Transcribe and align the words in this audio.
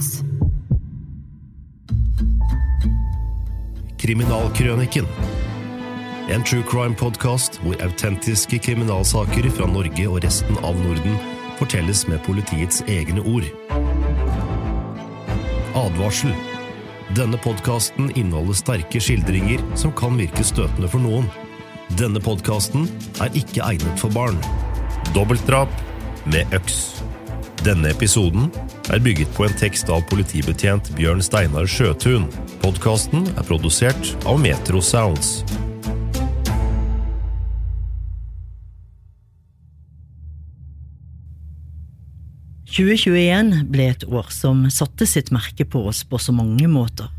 Sounds. 0.00 0.24
Kriminalkrøniken. 3.98 5.06
En 6.30 6.44
true 6.44 6.62
crime-podkast 6.62 7.58
hvor 7.64 7.76
autentiske 7.84 8.58
kriminalsaker 8.62 9.50
fra 9.52 9.66
Norge 9.68 10.06
og 10.08 10.22
resten 10.24 10.56
av 10.64 10.78
Norden 10.80 11.18
fortelles 11.58 12.06
med 12.08 12.22
politiets 12.24 12.80
egne 12.88 13.24
ord. 13.28 13.44
Advarsel. 15.76 16.32
Denne 17.18 17.38
podkasten 17.42 18.12
inneholder 18.14 18.56
sterke 18.56 19.02
skildringer 19.02 19.62
som 19.76 19.92
kan 19.92 20.16
virke 20.18 20.46
støtende 20.46 20.88
for 20.88 21.02
noen. 21.02 21.28
Denne 21.98 22.22
podkasten 22.22 22.86
er 23.20 23.34
ikke 23.36 23.64
egnet 23.66 24.00
for 24.00 24.14
barn. 24.14 24.38
Dobbeltdrap 25.12 25.72
med 26.30 26.54
øks. 26.56 27.02
Denne 27.66 27.90
episoden 27.90 28.48
er 28.90 29.02
bygget 29.02 29.30
på 29.36 29.46
en 29.46 29.54
tekst 29.58 29.90
av 29.92 30.02
politibetjent 30.10 30.90
Bjørn 30.98 31.22
Steinar 31.22 31.68
Sjøtun. 31.70 32.26
Podkasten 32.62 33.28
er 33.38 33.46
produsert 33.46 34.14
av 34.26 34.40
Metro 34.42 34.82
Sounds. 34.82 35.40
«2021 42.70 43.64
ble 43.70 43.88
et 43.90 44.04
år 44.06 44.28
som 44.34 44.62
satte 44.70 45.06
sitt 45.06 45.32
merke 45.34 45.66
på 45.66 45.82
oss 45.90 46.04
på 46.06 46.18
så 46.22 46.32
mange 46.34 46.68
måter. 46.70 47.10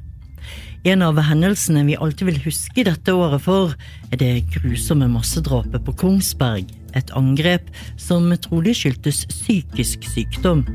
En 0.88 1.04
av 1.06 1.20
hendelsene 1.22 1.84
vi 1.86 1.98
alltid 2.00 2.32
vil 2.32 2.40
huske 2.48 2.86
dette 2.88 3.14
året 3.14 3.44
for, 3.46 3.76
er 4.10 4.18
det 4.18 4.48
grusomme 4.56 5.12
massedrapet 5.12 5.84
på 5.86 5.94
Kongsberg. 6.04 6.72
Et 6.98 7.12
angrep 7.16 7.68
som 8.02 8.32
trolig 8.42 8.74
skyldtes 8.80 9.28
psykisk 9.30 10.08
sykdom. 10.10 10.66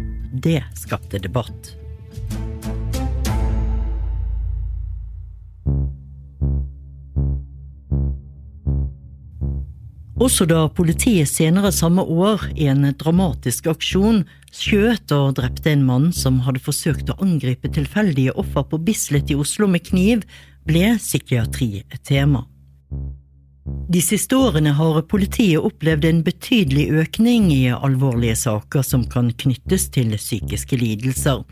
Det 0.43 0.61
skapte 0.77 1.21
debatt. 1.23 1.75
Også 10.17 10.47
da 10.49 10.63
politiet 10.73 11.29
senere 11.29 11.69
samme 11.77 12.01
år 12.01 12.47
i 12.57 12.71
en 12.73 12.89
dramatisk 12.97 13.69
aksjon 13.69 14.23
skjøt 14.49 15.13
og 15.13 15.37
drepte 15.37 15.75
en 15.75 15.85
mann 15.85 16.09
som 16.17 16.41
hadde 16.47 16.63
forsøkt 16.65 17.13
å 17.13 17.19
angripe 17.23 17.69
tilfeldige 17.69 18.33
offer 18.41 18.65
på 18.71 18.81
Bislett 18.81 19.31
i 19.31 19.37
Oslo 19.37 19.69
med 19.69 19.85
kniv, 19.91 20.25
ble 20.67 20.97
psykiatri 20.97 21.85
et 21.85 22.01
tema. 22.09 22.47
De 23.67 24.01
siste 24.03 24.37
årene 24.39 24.73
har 24.79 25.01
politiet 25.11 25.63
opplevd 25.65 26.05
en 26.07 26.21
betydelig 26.27 26.85
økning 27.03 27.49
i 27.55 27.65
alvorlige 27.75 28.37
saker 28.39 28.85
som 28.87 29.05
kan 29.11 29.33
knyttes 29.43 29.89
til 29.95 30.13
psykiske 30.15 30.79
lidelser, 30.79 31.43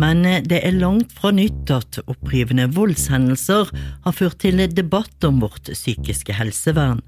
men 0.00 0.24
det 0.48 0.60
er 0.60 0.76
langt 0.76 1.12
fra 1.16 1.32
nytt 1.32 1.72
at 1.72 2.00
opprivende 2.04 2.68
voldshendelser 2.76 3.72
har 4.04 4.16
ført 4.16 4.40
til 4.44 4.60
debatt 4.72 5.28
om 5.28 5.40
vårt 5.44 5.72
psykiske 5.72 6.36
helsevern. 6.36 7.00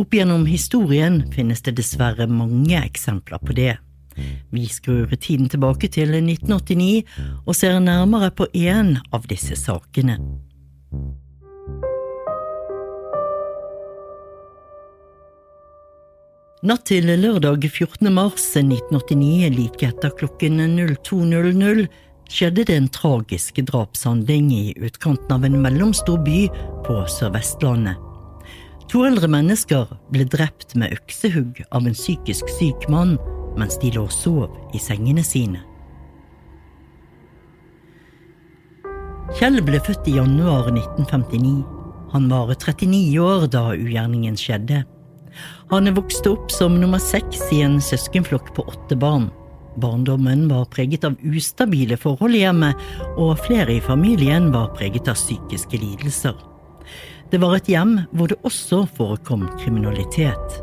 Opp 0.00 0.14
gjennom 0.16 0.46
historien 0.48 1.22
finnes 1.34 1.62
det 1.64 1.76
dessverre 1.78 2.26
mange 2.28 2.78
eksempler 2.80 3.42
på 3.44 3.56
det. 3.56 3.74
Vi 4.52 4.66
skrur 4.68 5.12
tiden 5.16 5.48
tilbake 5.52 5.88
til 5.92 6.12
1989 6.16 7.04
og 7.46 7.56
ser 7.56 7.80
nærmere 7.80 8.32
på 8.34 8.48
én 8.52 8.96
av 9.12 9.28
disse 9.30 9.56
sakene. 9.56 10.18
Natt 16.62 16.84
til 16.86 17.08
lørdag 17.18 17.64
14. 17.66 18.06
mars 18.14 18.44
1989, 18.54 19.48
like 19.50 19.88
etter 19.88 20.12
klokken 20.14 20.60
02.00, 20.78 21.88
skjedde 22.30 22.64
det 22.68 22.76
en 22.78 22.86
tragisk 22.94 23.58
drapshandling 23.66 24.52
i 24.54 24.60
utkanten 24.78 25.34
av 25.34 25.42
en 25.48 25.56
mellomstor 25.64 26.20
by 26.22 26.44
på 26.86 27.00
Sør-Vestlandet. 27.16 27.98
To 28.94 29.02
eldre 29.08 29.26
mennesker 29.34 29.90
ble 30.14 30.28
drept 30.30 30.76
med 30.78 30.94
øksehugg 30.94 31.64
av 31.74 31.82
en 31.82 31.98
psykisk 31.98 32.54
syk 32.60 32.86
mann 32.86 33.16
mens 33.58 33.82
de 33.82 33.90
lå 33.98 34.06
og 34.06 34.14
sov 34.14 34.54
i 34.70 34.78
sengene 34.86 35.26
sine. 35.26 35.66
Kjell 39.34 39.58
ble 39.66 39.82
født 39.82 40.14
i 40.14 40.18
januar 40.20 40.70
1959. 40.70 41.58
Han 42.14 42.30
var 42.30 42.54
39 42.54 43.18
år 43.18 43.50
da 43.50 43.72
ugjerningen 43.74 44.38
skjedde. 44.38 44.84
Han 45.70 45.94
vokste 45.96 46.32
opp 46.34 46.50
som 46.52 46.80
nummer 46.80 47.00
seks 47.02 47.44
i 47.52 47.62
en 47.64 47.80
søskenflokk 47.82 48.52
på 48.56 48.66
åtte 48.68 48.96
barn. 48.96 49.30
Barndommen 49.80 50.48
var 50.50 50.66
preget 50.68 51.04
av 51.04 51.16
ustabile 51.24 51.96
forhold 51.96 52.36
i 52.36 52.42
hjemmet, 52.42 52.76
og 53.16 53.40
flere 53.46 53.78
i 53.78 53.84
familien 53.84 54.50
var 54.52 54.74
preget 54.76 55.08
av 55.08 55.16
psykiske 55.16 55.80
lidelser. 55.80 56.36
Det 57.32 57.40
var 57.40 57.56
et 57.56 57.70
hjem 57.72 57.96
hvor 58.12 58.28
det 58.28 58.42
også 58.44 58.82
forekom 58.98 59.46
kriminalitet. 59.62 60.60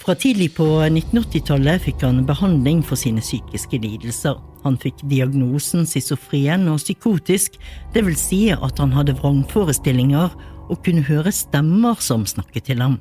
Fra 0.00 0.16
tidlig 0.18 0.48
på 0.56 0.66
1980-tallet 0.88 1.84
fikk 1.84 2.02
han 2.02 2.24
behandling 2.26 2.80
for 2.82 2.98
sine 2.98 3.22
psykiske 3.22 3.78
lidelser. 3.78 4.40
Han 4.64 4.78
fikk 4.80 5.02
diagnosen 5.08 5.86
schizofren 5.88 6.68
og 6.72 6.80
psykotisk, 6.82 7.56
det 7.94 8.04
vil 8.06 8.16
si 8.18 8.42
at 8.52 8.80
han 8.82 8.92
hadde 8.96 9.16
vrangforestillinger 9.20 10.34
og 10.70 10.82
kunne 10.84 11.06
høre 11.06 11.32
stemmer 11.34 11.98
som 12.04 12.26
snakket 12.28 12.70
til 12.70 12.84
ham. 12.84 13.00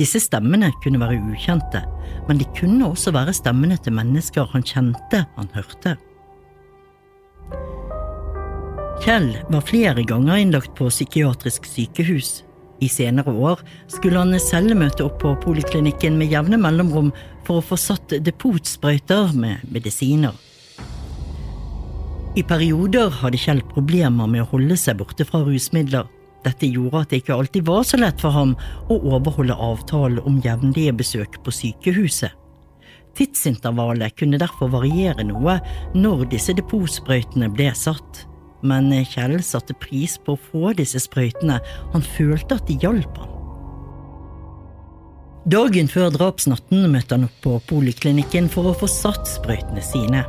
Disse 0.00 0.20
stemmene 0.22 0.72
kunne 0.82 1.00
være 1.00 1.20
ukjente, 1.30 1.82
men 2.28 2.40
de 2.40 2.46
kunne 2.58 2.88
også 2.90 3.12
være 3.14 3.34
stemmene 3.36 3.78
til 3.78 3.94
mennesker 3.96 4.48
han 4.52 4.66
kjente 4.66 5.24
han 5.36 5.50
hørte. 5.54 5.96
Kjell 9.00 9.30
var 9.48 9.64
flere 9.64 10.04
ganger 10.04 10.42
innlagt 10.42 10.74
på 10.76 10.90
psykiatrisk 10.92 11.64
sykehus. 11.64 12.42
I 12.80 12.88
senere 12.88 13.32
år 13.32 13.60
skulle 13.92 14.20
han 14.20 14.36
selv 14.40 14.76
møte 14.76 15.04
opp 15.06 15.18
på 15.22 15.34
poliklinikken 15.40 16.16
med 16.20 16.32
jevne 16.32 16.58
mellomrom 16.60 17.10
for 17.46 17.60
å 17.60 17.64
få 17.64 17.78
satt 17.80 18.16
depotsprøyter 18.24 19.34
med 19.36 19.64
medisiner. 19.72 20.36
I 22.38 22.44
perioder 22.46 23.10
hadde 23.20 23.40
Kjell 23.40 23.62
problemer 23.72 24.28
med 24.30 24.44
å 24.44 24.50
holde 24.52 24.76
seg 24.78 25.00
borte 25.00 25.26
fra 25.26 25.42
rusmidler. 25.46 26.06
Dette 26.44 26.68
gjorde 26.70 27.02
at 27.02 27.12
det 27.12 27.20
ikke 27.20 27.36
alltid 27.36 27.66
var 27.66 27.82
så 27.84 27.98
lett 28.00 28.22
for 28.22 28.32
ham 28.32 28.54
å 28.88 29.00
overholde 29.16 29.56
avtalen 29.56 30.22
om 30.24 30.38
jevnlige 30.44 30.94
besøk 31.02 31.40
på 31.44 31.52
sykehuset. 31.52 32.32
Tidsintervallet 33.18 34.14
kunne 34.16 34.38
derfor 34.38 34.70
variere 34.72 35.26
noe 35.26 35.58
når 35.98 36.28
disse 36.30 36.54
depotsprøytene 36.56 37.50
ble 37.52 37.72
satt 37.76 38.24
men 38.62 38.92
Kjell 39.08 39.38
satte 39.44 39.74
pris 39.80 40.16
på 40.20 40.36
å 40.36 40.40
få 40.50 40.72
disse 40.76 41.00
sprøytene, 41.02 41.60
han 41.92 42.08
følte 42.16 42.58
at 42.58 42.66
de 42.68 42.76
hjalp 42.82 43.20
ham. 43.20 43.36
Dagen 45.50 45.88
før 45.88 46.10
drapsnatten 46.12 46.84
møtte 46.92 47.16
han 47.16 47.24
opp 47.24 47.38
på 47.44 47.54
poliklinikken 47.70 48.50
for 48.52 48.70
å 48.70 48.76
få 48.76 48.90
satt 48.90 49.24
sprøytene 49.38 49.82
sine. 49.84 50.26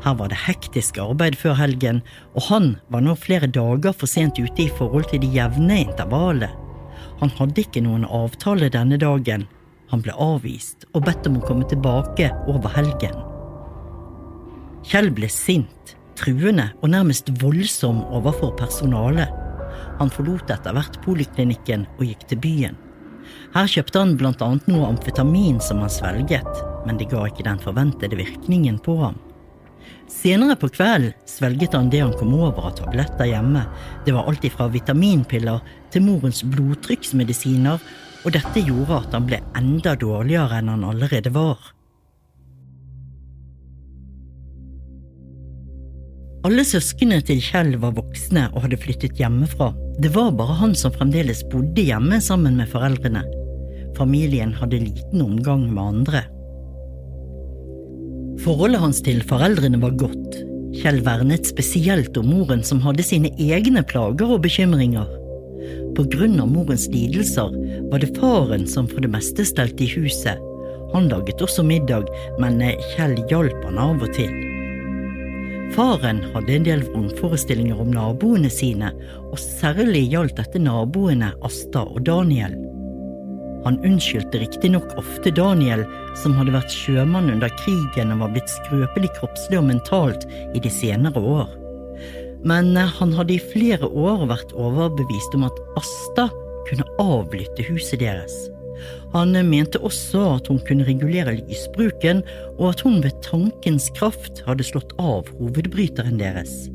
Her 0.00 0.16
var 0.16 0.30
det 0.32 0.40
hektisk 0.46 0.98
arbeid 1.02 1.36
før 1.36 1.58
helgen, 1.58 2.00
og 2.34 2.46
han 2.48 2.70
var 2.88 3.04
nå 3.04 3.14
flere 3.20 3.50
dager 3.50 3.92
for 3.92 4.08
sent 4.08 4.40
ute 4.40 4.64
i 4.64 4.72
forhold 4.78 5.10
til 5.10 5.20
det 5.24 5.32
jevne 5.34 5.82
intervallet. 5.84 6.52
Han 7.20 7.32
hadde 7.36 7.64
ikke 7.64 7.82
noen 7.84 8.06
avtale 8.08 8.70
denne 8.72 8.96
dagen. 9.00 9.46
Han 9.92 10.04
ble 10.04 10.14
avvist 10.16 10.86
og 10.94 11.04
bedt 11.08 11.26
om 11.28 11.40
å 11.40 11.44
komme 11.44 11.68
tilbake 11.68 12.30
over 12.48 12.72
helgen. 12.76 13.16
Kjell 14.88 15.10
ble 15.12 15.28
sint 15.28 15.96
truende 16.20 16.70
og 16.80 16.92
nærmest 16.92 17.28
voldsom 17.40 18.02
overfor 18.08 18.54
personalet. 18.58 19.28
Han 20.00 20.12
forlot 20.12 20.50
etter 20.52 20.76
hvert 20.76 20.96
poliklinikken 21.04 21.86
og 21.98 22.06
gikk 22.08 22.26
til 22.30 22.40
byen. 22.44 22.78
Her 23.54 23.68
kjøpte 23.70 24.00
han 24.00 24.16
blant 24.18 24.42
annet 24.44 24.68
noe 24.70 24.88
amfetamin 24.88 25.60
som 25.64 25.82
han 25.84 25.92
svelget, 25.92 26.62
men 26.86 26.98
det 27.00 27.10
ga 27.12 27.26
ikke 27.28 27.46
den 27.46 27.60
forventede 27.62 28.18
virkningen 28.18 28.80
på 28.84 28.96
ham. 29.02 29.18
Senere 30.10 30.56
på 30.58 30.68
kvelden 30.74 31.14
svelget 31.30 31.74
han 31.76 31.90
det 31.90 32.02
han 32.02 32.14
kom 32.18 32.32
over 32.34 32.66
av 32.68 32.76
tabletter 32.80 33.28
hjemme. 33.30 33.62
Det 34.04 34.12
var 34.16 34.26
alt 34.28 34.46
fra 34.52 34.66
vitaminpiller 34.72 35.60
til 35.94 36.02
morens 36.04 36.42
blodtrykksmedisiner, 36.50 37.78
og 38.24 38.34
dette 38.34 38.64
gjorde 38.66 38.98
at 38.98 39.14
han 39.16 39.28
ble 39.28 39.38
enda 39.56 39.94
dårligere 39.96 40.58
enn 40.58 40.72
han 40.74 40.88
allerede 40.90 41.32
var. 41.32 41.60
Alle 46.48 46.64
søsknene 46.64 47.20
til 47.28 47.40
Kjell 47.44 47.74
var 47.80 47.94
voksne 47.96 48.46
og 48.54 48.64
hadde 48.64 48.80
flyttet 48.80 49.18
hjemmefra. 49.20 49.70
Det 50.00 50.10
var 50.14 50.32
bare 50.36 50.56
han 50.56 50.74
som 50.74 50.92
fremdeles 50.94 51.44
bodde 51.52 51.84
hjemme 51.84 52.18
sammen 52.24 52.56
med 52.56 52.70
foreldrene. 52.72 53.22
Familien 53.96 54.54
hadde 54.56 54.80
liten 54.80 55.22
omgang 55.22 55.66
med 55.68 55.82
andre. 55.84 56.22
Forholdet 58.40 58.80
hans 58.80 59.02
til 59.04 59.18
foreldrene 59.28 59.76
var 59.82 59.96
godt. 60.00 60.38
Kjell 60.80 61.02
vernet 61.04 61.48
spesielt 61.50 62.16
om 62.16 62.30
moren 62.32 62.62
som 62.64 62.78
hadde 62.80 63.04
sine 63.04 63.28
egne 63.36 63.82
plager 63.84 64.32
og 64.36 64.44
bekymringer. 64.46 65.08
På 65.96 66.06
grunn 66.08 66.38
av 66.40 66.48
morens 66.48 66.86
lidelser 66.88 67.52
var 67.90 68.00
det 68.00 68.14
faren 68.16 68.64
som 68.70 68.88
for 68.88 69.04
det 69.04 69.10
meste 69.12 69.44
stelte 69.44 69.84
i 69.84 69.90
huset. 69.92 70.40
Han 70.94 71.10
laget 71.10 71.42
også 71.44 71.66
middag, 71.66 72.08
men 72.40 72.62
Kjell 72.94 73.18
hjalp 73.28 73.60
han 73.66 73.82
av 73.82 74.00
og 74.06 74.16
til. 74.16 74.32
Faren 75.76 76.24
hadde 76.32 76.56
en 76.56 76.66
del 76.66 76.86
vrangforestillinger 76.88 77.78
om 77.82 77.92
naboene 77.94 78.48
sine, 78.50 78.90
og 79.28 79.36
særlig 79.38 80.06
gjaldt 80.14 80.40
dette 80.40 80.64
naboene 80.64 81.34
Asta 81.46 81.84
og 81.84 82.02
Daniel. 82.08 82.56
Han 83.64 83.78
unnskyldte 83.84 84.40
riktignok 84.40 84.94
ofte 85.00 85.32
Daniel, 85.36 85.84
som 86.22 86.34
hadde 86.38 86.54
vært 86.54 86.72
sjømann 86.72 87.30
under 87.32 87.52
krigen 87.60 88.14
og 88.14 88.22
var 88.24 88.32
blitt 88.34 88.52
skrøpelig 88.52 89.10
kroppslig 89.18 89.60
og 89.60 89.66
mentalt 89.68 90.24
i 90.56 90.62
de 90.62 90.72
senere 90.72 91.20
år. 91.20 91.50
Men 92.46 92.72
han 92.76 93.12
hadde 93.12 93.36
i 93.36 93.42
flere 93.52 93.88
år 93.88 94.24
vært 94.30 94.54
overbevist 94.56 95.36
om 95.36 95.44
at 95.50 95.60
Asta 95.80 96.30
kunne 96.70 96.88
avlytte 97.02 97.66
huset 97.68 98.00
deres. 98.00 98.32
Han 99.12 99.36
mente 99.50 99.80
også 99.84 100.22
at 100.38 100.48
hun 100.48 100.60
kunne 100.64 100.86
regulere 100.88 101.36
lysbruken, 101.36 102.22
og 102.56 102.70
at 102.72 102.84
hun 102.86 103.02
ved 103.04 103.16
tankens 103.26 103.90
kraft 103.98 104.40
hadde 104.46 104.64
slått 104.64 104.94
av 105.02 105.28
hovedbryteren 105.36 106.20
deres. 106.22 106.70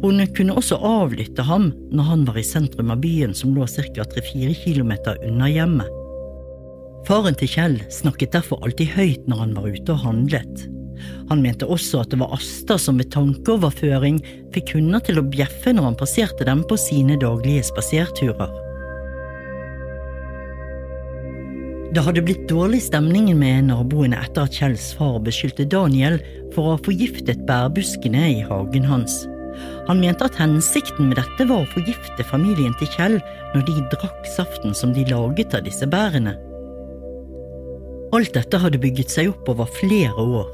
Hun 0.00 0.22
kunne 0.36 0.56
også 0.56 0.78
avlytte 0.80 1.44
ham 1.44 1.70
når 1.92 2.06
han 2.08 2.26
var 2.28 2.38
i 2.40 2.46
sentrum 2.46 2.92
av 2.92 3.02
byen 3.02 3.34
som 3.36 3.52
lå 3.52 3.66
ca. 3.68 4.04
3-4 4.14 4.54
kilometer 4.62 5.18
unna 5.28 5.48
hjemmet. 5.52 5.88
Faren 7.08 7.36
til 7.36 7.48
Kjell 7.48 7.78
snakket 7.92 8.32
derfor 8.36 8.60
alltid 8.64 8.92
høyt 8.96 9.28
når 9.28 9.44
han 9.44 9.56
var 9.56 9.68
ute 9.68 9.92
og 9.96 10.04
handlet. 10.04 10.64
Han 11.30 11.42
mente 11.44 11.68
også 11.68 12.02
at 12.02 12.12
det 12.12 12.20
var 12.20 12.32
Asta 12.36 12.76
som 12.80 12.98
ved 13.00 13.10
tankeoverføring 13.14 14.20
fikk 14.54 14.74
hunder 14.76 15.04
til 15.04 15.20
å 15.20 15.24
bjeffe 15.24 15.72
når 15.72 15.90
han 15.90 16.00
passerte 16.00 16.48
dem 16.48 16.64
på 16.68 16.76
sine 16.80 17.16
daglige 17.20 17.64
spaserturer. 17.70 18.52
Det 21.90 22.04
hadde 22.06 22.22
blitt 22.22 22.44
dårlig 22.46 22.84
stemning 22.84 23.32
med 23.34 23.66
naboene 23.66 24.20
etter 24.22 24.46
at 24.46 24.54
Kjells 24.54 24.92
far 24.94 25.18
beskyldte 25.26 25.66
Daniel 25.66 26.20
for 26.54 26.62
å 26.62 26.76
ha 26.76 26.82
forgiftet 26.86 27.42
bærbuskene 27.48 28.28
i 28.36 28.40
hagen 28.46 28.86
hans. 28.86 29.24
Han 29.88 30.00
mente 30.02 30.26
at 30.26 30.38
hensikten 30.38 31.10
med 31.10 31.18
dette 31.18 31.46
var 31.48 31.64
å 31.64 31.72
forgifte 31.72 32.26
familien 32.28 32.74
til 32.78 32.90
Kjell 32.94 33.18
når 33.54 33.66
de 33.66 33.76
drakk 33.92 34.30
saften 34.36 34.76
som 34.76 34.94
de 34.96 35.06
laget 35.10 35.56
av 35.56 35.66
disse 35.66 35.88
bærene. 35.90 36.36
Alt 38.14 38.34
dette 38.34 38.58
hadde 38.58 38.80
bygget 38.82 39.12
seg 39.12 39.30
opp 39.30 39.48
over 39.52 39.70
flere 39.80 40.22
år. 40.22 40.48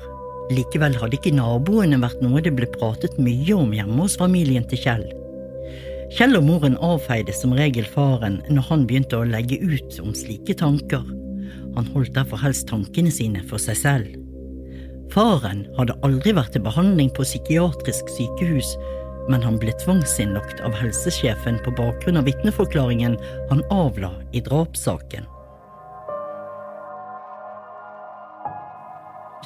Likevel 0.53 0.97
hadde 1.01 1.17
ikke 1.19 1.35
naboene 1.35 1.99
vært 2.03 2.21
noe 2.23 2.43
det 2.45 2.53
ble 2.55 2.69
pratet 2.77 3.17
mye 3.19 3.57
om 3.57 3.73
hjemme 3.75 4.03
hos 4.05 4.19
familien 4.21 4.67
til 4.69 4.83
Kjell. 4.85 5.07
Kjell 6.17 6.39
og 6.39 6.45
moren 6.47 6.77
avfeide 6.85 7.35
som 7.35 7.57
regel 7.57 7.89
faren 7.91 8.39
når 8.47 8.69
han 8.69 8.85
begynte 8.87 9.19
å 9.19 9.27
legge 9.27 9.59
ut 9.59 9.99
om 10.05 10.15
slike 10.15 10.55
tanker. 10.61 11.03
Han 11.77 11.91
holdt 11.93 12.15
derfor 12.15 12.41
helst 12.45 12.69
tankene 12.71 13.11
sine 13.13 13.43
for 13.49 13.61
seg 13.63 13.81
selv. 13.81 14.26
Faren 15.15 15.65
hadde 15.79 15.97
aldri 16.07 16.35
vært 16.37 16.55
til 16.57 16.65
behandling 16.65 17.13
på 17.15 17.25
psykiatrisk 17.27 18.11
sykehus, 18.13 18.75
men 19.31 19.43
han 19.43 19.59
ble 19.63 19.75
tvangsinnlagt 19.83 20.61
av 20.67 20.75
helsesjefen 20.79 21.59
på 21.65 21.75
bakgrunn 21.79 22.21
av 22.21 22.29
vitneforklaringen 22.29 23.17
han 23.51 23.65
avla 23.75 24.13
i 24.37 24.43
drapssaken. 24.45 25.27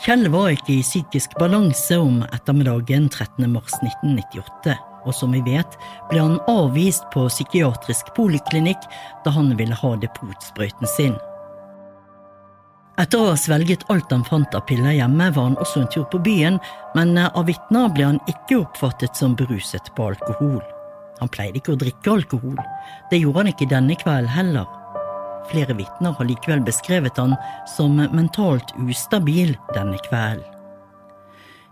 Kjell 0.00 0.30
var 0.32 0.54
ikke 0.54 0.78
i 0.78 0.84
psykisk 0.84 1.34
balanse 1.36 1.98
om 2.00 2.22
ettermiddagen 2.32 3.10
13. 3.10 3.44
mars 3.52 3.74
1998, 3.82 4.76
og 5.04 5.16
som 5.16 5.34
vi 5.36 5.42
vet, 5.44 5.76
ble 6.08 6.22
han 6.24 6.38
avvist 6.48 7.04
på 7.12 7.26
psykiatrisk 7.28 8.08
poliklinikk 8.16 8.86
da 9.26 9.34
han 9.36 9.52
ville 9.60 9.76
ha 9.76 9.90
depotsprøyten 10.00 10.88
sin. 10.96 11.18
Etter 12.98 13.20
å 13.20 13.30
ha 13.30 13.36
svelget 13.38 13.86
alt 13.92 14.10
han 14.12 14.24
fant 14.26 14.54
av 14.54 14.66
piller 14.68 14.96
hjemme, 14.96 15.30
var 15.36 15.48
han 15.48 15.56
også 15.62 15.84
en 15.84 15.88
tur 15.94 16.04
på 16.10 16.18
byen, 16.24 16.58
men 16.98 17.14
av 17.20 17.46
vitner 17.48 17.88
ble 17.94 18.08
han 18.08 18.20
ikke 18.28 18.60
oppfattet 18.64 19.16
som 19.16 19.36
beruset 19.38 19.92
på 19.96 20.10
alkohol. 20.10 20.60
Han 21.20 21.30
pleide 21.32 21.60
ikke 21.60 21.74
å 21.76 21.80
drikke 21.80 22.12
alkohol. 22.12 22.60
Det 23.10 23.20
gjorde 23.20 23.44
han 23.44 23.52
ikke 23.52 23.70
denne 23.70 23.96
kvelden 24.00 24.32
heller. 24.32 24.68
Flere 25.50 25.74
vitner 25.76 26.14
har 26.16 26.28
likevel 26.28 26.62
beskrevet 26.64 27.18
han 27.20 27.34
som 27.68 27.96
mentalt 27.96 28.72
ustabil 28.84 29.54
denne 29.74 29.98
kvelden. 30.08 30.46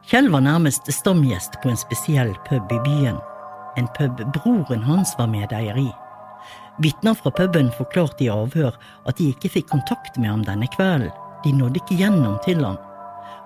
Kjell 0.09 0.31
var 0.33 0.41
nærmest 0.41 0.87
stamgjest 0.89 1.59
på 1.61 1.69
en 1.69 1.77
spesiell 1.77 2.31
pub 2.47 2.71
i 2.73 2.79
byen, 2.87 3.19
en 3.77 3.89
pub 3.99 4.23
broren 4.33 4.87
hans 4.87 5.13
var 5.19 5.29
medeier 5.29 5.77
i. 5.77 5.91
Vitner 6.79 7.15
fra 7.15 7.31
puben 7.35 7.73
forklarte 7.75 8.23
i 8.25 8.31
avhør 8.31 8.77
at 9.09 9.19
de 9.19 9.33
ikke 9.33 9.51
fikk 9.57 9.71
kontakt 9.73 10.19
med 10.19 10.31
ham 10.31 10.45
denne 10.47 10.69
kvelden. 10.77 11.11
De 11.43 11.53
nådde 11.55 11.81
ikke 11.83 11.99
gjennom 11.99 12.39
til 12.45 12.63
ham. 12.63 12.79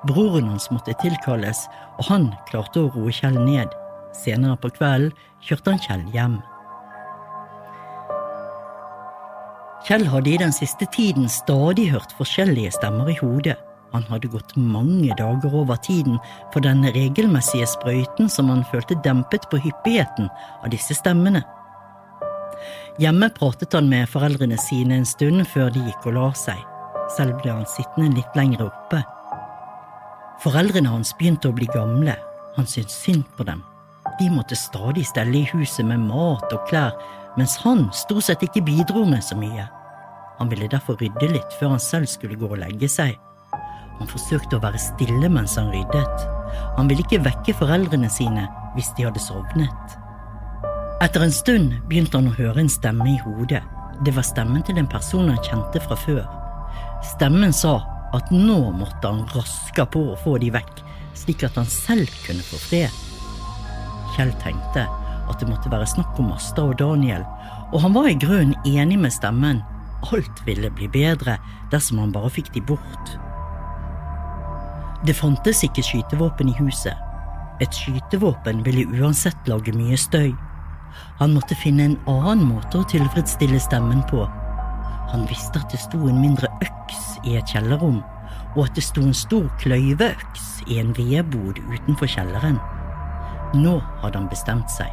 Broren 0.09 0.49
hans 0.51 0.69
måtte 0.73 0.95
tilkalles, 1.01 1.67
og 2.01 2.09
han 2.09 2.31
klarte 2.49 2.83
å 2.83 2.91
roe 2.93 3.13
Kjell 3.15 3.39
ned. 3.41 3.73
Senere 4.17 4.59
på 4.61 4.73
kvelden 4.77 5.13
kjørte 5.45 5.73
han 5.73 5.85
Kjell 5.85 6.05
hjem. 6.13 6.41
Kjell 9.83 10.05
hadde 10.07 10.31
i 10.31 10.39
den 10.39 10.53
siste 10.55 10.87
tiden 10.95 11.25
stadig 11.33 11.89
hørt 11.91 12.13
forskjellige 12.19 12.75
stemmer 12.77 13.09
i 13.11 13.17
hodet. 13.19 13.57
Han 13.93 14.05
hadde 14.09 14.31
gått 14.33 14.55
mange 14.57 15.13
dager 15.19 15.57
over 15.63 15.81
tiden 15.85 16.21
for 16.53 16.65
den 16.65 16.85
regelmessige 16.95 17.67
sprøyten 17.69 18.31
som 18.31 18.53
han 18.53 18.63
følte 18.71 18.97
dempet 19.05 19.49
på 19.51 19.61
hyppigheten 19.61 20.31
av 20.63 20.71
disse 20.73 20.97
stemmene. 20.97 21.43
Hjemme 23.01 23.31
pratet 23.33 23.73
han 23.73 23.89
med 23.89 24.09
foreldrene 24.13 24.59
sine 24.61 24.99
en 25.01 25.07
stund 25.09 25.47
før 25.49 25.71
de 25.73 25.81
gikk 25.87 26.11
og 26.11 26.17
la 26.19 26.27
seg. 26.37 26.59
Selv 27.15 27.39
ble 27.41 27.55
han 27.55 27.65
sittende 27.69 28.19
litt 28.19 28.37
lenger 28.37 28.67
oppe. 28.67 29.01
Foreldrene 30.43 30.93
hans 30.93 31.15
begynte 31.17 31.49
å 31.49 31.57
bli 31.57 31.69
gamle. 31.73 32.19
Han 32.59 32.69
syntes 32.69 32.99
synd 33.01 33.25
på 33.39 33.47
dem. 33.49 33.63
De 34.19 34.29
måtte 34.29 34.59
stadig 34.61 35.07
stelle 35.09 35.41
i 35.41 35.49
huset 35.55 35.87
med 35.89 36.05
mat 36.05 36.53
og 36.53 36.69
klær, 36.69 36.93
mens 37.41 37.57
han 37.63 37.87
stort 37.97 38.27
sett 38.29 38.45
ikke 38.45 38.65
bidro 38.67 39.07
med 39.09 39.25
så 39.25 39.39
mye. 39.41 39.65
Han 40.37 40.53
ville 40.53 40.69
derfor 40.69 41.01
rydde 41.01 41.33
litt 41.33 41.57
før 41.57 41.77
han 41.77 41.81
selv 41.81 42.11
skulle 42.13 42.37
gå 42.37 42.51
og 42.51 42.61
legge 42.61 42.93
seg. 42.93 43.17
Han 44.03 44.11
forsøkte 44.11 44.59
å 44.59 44.65
være 44.67 44.81
stille 44.83 45.33
mens 45.33 45.57
han 45.57 45.73
ryddet. 45.73 46.29
Han 46.77 46.93
ville 46.93 47.07
ikke 47.07 47.25
vekke 47.25 47.57
foreldrene 47.57 48.13
sine 48.13 48.45
hvis 48.77 48.93
de 48.99 49.09
hadde 49.09 49.23
sovnet. 49.23 50.02
Etter 51.03 51.25
en 51.25 51.33
stund 51.35 51.73
begynte 51.91 52.15
han 52.15 52.29
å 52.31 52.37
høre 52.37 52.63
en 52.63 52.69
stemme 52.71 53.09
i 53.11 53.17
hodet. 53.25 53.59
Det 54.07 54.13
var 54.15 54.23
stemmen 54.23 54.63
til 54.63 54.77
en 54.79 54.87
person 54.91 55.33
han 55.33 55.41
kjente 55.43 55.81
fra 55.83 55.97
før. 55.99 56.21
Stemmen 57.03 57.51
sa 57.51 57.81
at 58.15 58.29
nå 58.31 58.59
måtte 58.77 59.11
han 59.11 59.25
raske 59.33 59.83
på 59.91 60.03
å 60.13 60.19
få 60.23 60.37
de 60.39 60.53
vekk, 60.55 60.83
slik 61.19 61.43
at 61.49 61.59
han 61.59 61.67
selv 61.67 62.13
kunne 62.23 62.45
få 62.47 62.61
fred. 62.69 63.01
Kjell 64.15 64.31
tenkte 64.45 64.85
at 64.87 65.43
det 65.43 65.49
måtte 65.51 65.73
være 65.73 65.89
snakk 65.91 66.21
om 66.23 66.31
Asta 66.37 66.69
og 66.69 66.77
Daniel, 66.79 67.27
og 67.73 67.83
han 67.83 67.99
var 67.99 68.07
i 68.07 68.15
grunnen 68.23 68.55
enig 68.69 69.01
med 69.03 69.15
stemmen. 69.17 69.59
Alt 70.15 70.45
ville 70.47 70.71
bli 70.71 70.87
bedre 70.93 71.35
dersom 71.75 71.99
han 72.05 72.15
bare 72.15 72.31
fikk 72.31 72.53
de 72.55 72.63
bort. 72.71 73.17
Det 75.03 75.19
fantes 75.19 75.65
ikke 75.67 75.83
skytevåpen 75.83 76.55
i 76.55 76.57
huset. 76.63 76.95
Et 77.59 77.83
skytevåpen 77.83 78.63
ville 78.63 78.87
uansett 79.03 79.51
lage 79.51 79.75
mye 79.75 79.99
støy. 79.99 80.31
Han 81.21 81.35
måtte 81.37 81.59
finne 81.59 81.91
en 81.91 81.99
annen 82.11 82.47
måte 82.49 82.81
å 82.81 82.89
tilfredsstille 82.91 83.61
stemmen 83.63 84.03
på. 84.11 84.25
Han 85.13 85.27
visste 85.29 85.61
at 85.61 85.73
det 85.73 85.81
sto 85.83 86.01
en 86.09 86.21
mindre 86.23 86.49
øks 86.65 87.03
i 87.29 87.37
et 87.39 87.53
kjellerrom, 87.53 88.01
og 88.57 88.65
at 88.67 88.77
det 88.77 88.85
sto 88.87 89.05
en 89.05 89.17
stor 89.17 89.49
kløyveøks 89.63 90.49
i 90.73 90.81
en 90.81 90.95
vedbod 90.97 91.61
utenfor 91.73 92.11
kjelleren. 92.11 92.59
Nå 93.59 93.77
hadde 94.01 94.19
han 94.19 94.31
bestemt 94.33 94.73
seg. 94.73 94.89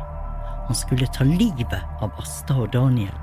Han 0.68 0.78
skulle 0.78 1.08
ta 1.16 1.24
livet 1.26 2.04
av 2.04 2.12
Asta 2.22 2.58
og 2.60 2.74
Daniel. 2.76 3.16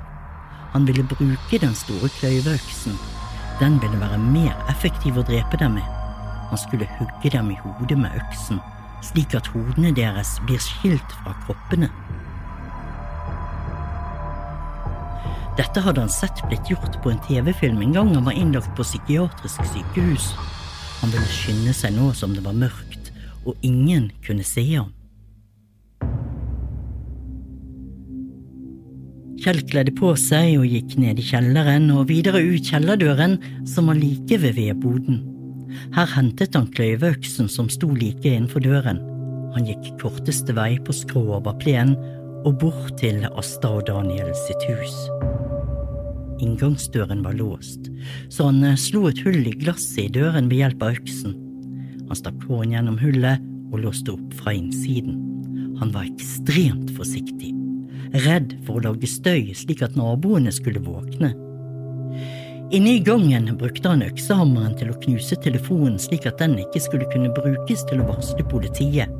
Han 0.73 0.87
ville 0.89 1.05
bruke 1.07 1.59
den 1.61 1.75
store 1.77 2.09
kløyveøksen. 2.17 2.97
Den 3.61 3.77
ville 3.81 4.01
være 4.01 4.17
mer 4.21 4.57
effektiv 4.69 5.17
å 5.17 5.25
drepe 5.25 5.57
dem 5.61 5.77
med. 5.77 5.93
Han 6.49 6.59
skulle 6.59 6.89
hugge 6.97 7.31
dem 7.33 7.51
i 7.51 7.59
hodet 7.61 7.97
med 7.99 8.13
øksen, 8.19 8.59
slik 9.05 9.35
at 9.37 9.47
hodene 9.53 9.93
deres 9.95 10.37
blir 10.47 10.61
skilt 10.61 11.15
fra 11.21 11.33
kroppene. 11.45 11.89
Dette 15.57 15.81
hadde 15.81 16.03
han 16.03 16.11
sett 16.13 16.43
blitt 16.49 16.69
gjort 16.69 16.99
på 17.01 17.09
en 17.09 17.23
TV-film 17.25 17.79
en 17.81 17.95
gang 17.95 18.11
han 18.13 18.27
var 18.27 18.37
innlagt 18.37 18.75
på 18.77 18.85
psykiatrisk 18.85 19.63
sykehus. 19.71 20.29
Han 21.01 21.13
ville 21.13 21.31
skynde 21.33 21.73
seg 21.73 21.95
nå 21.95 22.11
som 22.17 22.35
det 22.37 22.43
var 22.45 22.53
mørkt, 22.57 23.09
og 23.47 23.57
ingen 23.65 24.11
kunne 24.25 24.45
se 24.45 24.61
ham. 24.75 24.93
Kjell 29.41 29.61
kledde 29.69 29.93
på 29.97 30.11
seg 30.19 30.57
og 30.59 30.65
gikk 30.69 30.95
ned 31.01 31.21
i 31.21 31.25
kjelleren 31.25 31.89
og 31.93 32.07
videre 32.09 32.41
ut 32.41 32.69
kjellerdøren, 32.69 33.37
som 33.69 33.89
var 33.89 33.97
like 33.97 34.39
ved 34.43 34.57
vedboden. 34.57 35.23
Her 35.95 36.09
hentet 36.13 36.57
han 36.57 36.69
kløyveøksen 36.73 37.49
som 37.49 37.69
sto 37.69 37.89
like 37.93 38.25
innenfor 38.29 38.65
døren. 38.65 39.01
Han 39.55 39.69
gikk 39.69 39.93
korteste 40.01 40.53
vei 40.57 40.75
på 40.81 40.93
skrå 40.93 41.23
over 41.39 41.57
plenen 41.61 41.97
og 42.45 42.59
bort 42.61 42.97
til 43.01 43.25
Asta 43.33 43.77
og 43.79 43.87
Daniel 43.89 44.33
sitt 44.45 44.69
hus. 44.69 44.97
Inngangsdøren 46.43 47.23
var 47.25 47.37
låst, 47.37 47.89
så 48.33 48.49
han 48.49 48.63
eh, 48.63 48.77
slo 48.79 49.07
et 49.09 49.21
hull 49.25 49.43
i 49.47 49.55
glasset 49.57 50.05
i 50.05 50.13
døren 50.19 50.49
ved 50.51 50.63
hjelp 50.63 50.85
av 50.85 50.99
øksen. 50.99 51.35
Han 52.07 52.19
stakk 52.19 52.45
hånden 52.47 52.75
gjennom 52.75 52.99
hullet 53.01 53.47
og 53.71 53.81
låste 53.83 54.13
opp 54.15 54.37
fra 54.39 54.53
innsiden. 54.55 55.19
Han 55.81 55.91
var 55.93 56.07
ekstremt 56.07 56.93
forsiktig, 56.97 57.51
redd 58.25 58.55
for 58.65 58.79
å 58.79 58.87
lage 58.89 59.09
støy 59.09 59.51
slik 59.57 59.83
at 59.85 59.97
naboene 59.99 60.53
skulle 60.55 60.81
våkne. 60.81 61.33
Inne 62.75 62.97
i 62.97 63.03
gangen 63.03 63.47
brukte 63.59 63.93
han 63.93 64.03
øksehammeren 64.03 64.73
til 64.79 64.89
å 64.91 64.97
knuse 65.05 65.37
telefonen 65.43 65.95
slik 66.01 66.25
at 66.27 66.41
den 66.41 66.57
ikke 66.59 66.81
skulle 66.83 67.07
kunne 67.13 67.31
brukes 67.35 67.85
til 67.87 68.01
å 68.03 68.09
varsle 68.09 68.43
politiet. 68.51 69.13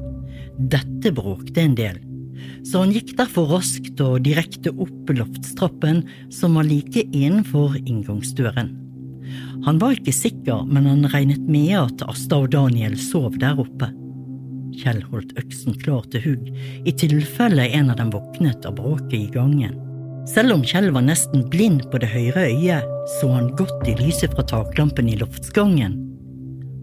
Dette 0.58 1.14
bråkte 1.16 1.64
en 1.64 1.78
del, 1.78 2.02
så 2.68 2.84
han 2.84 2.94
gikk 2.96 3.16
derfor 3.20 3.50
raskt 3.56 4.02
og 4.04 4.24
direkte 4.26 4.74
opp 4.76 5.14
loftstrappen 5.14 6.04
som 6.34 6.58
var 6.60 6.68
like 6.68 7.06
innenfor 7.12 7.78
inngangsdøren. 7.84 8.74
Han 9.66 9.80
var 9.82 9.98
ikke 9.98 10.14
sikker, 10.16 10.64
men 10.70 10.86
han 10.88 11.08
regnet 11.12 11.44
med 11.50 11.74
at 11.80 12.04
Asta 12.08 12.44
og 12.44 12.52
Daniel 12.54 12.96
sov 13.00 13.36
der 13.42 13.58
oppe. 13.60 13.90
Kjell 14.78 15.02
holdt 15.10 15.34
øksen 15.42 15.76
klar 15.82 16.06
til 16.14 16.24
hugg 16.24 16.50
i 16.88 16.94
tilfelle 16.94 17.66
en 17.74 17.92
av 17.92 17.98
dem 18.00 18.12
våknet 18.14 18.66
av 18.68 18.78
bråket 18.78 19.18
i 19.18 19.30
gangen. 19.34 19.76
Selv 20.28 20.58
om 20.58 20.64
Kjell 20.68 20.90
var 20.92 21.06
nesten 21.08 21.46
blind 21.50 21.86
på 21.92 22.02
det 22.04 22.10
høyre 22.12 22.50
øyet, 22.52 22.88
så 23.18 23.32
han 23.32 23.54
godt 23.58 23.88
i 23.88 23.96
lyset 24.02 24.36
fra 24.36 24.44
taklampen 24.48 25.10
i 25.10 25.16
loftsgangen. 25.20 25.96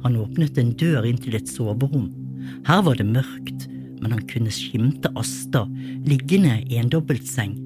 Han 0.05 0.17
åpnet 0.21 0.59
en 0.61 0.73
dør 0.81 1.07
inn 1.09 1.21
til 1.21 1.37
et 1.37 1.49
soverom. 1.49 2.09
Her 2.67 2.83
var 2.85 2.97
det 2.97 3.07
mørkt, 3.09 3.69
men 4.01 4.15
han 4.15 4.25
kunne 4.31 4.53
skimte 4.53 5.13
Asta 5.19 5.65
liggende 6.07 6.61
i 6.69 6.81
en 6.81 6.91
dobbeltseng. 6.93 7.57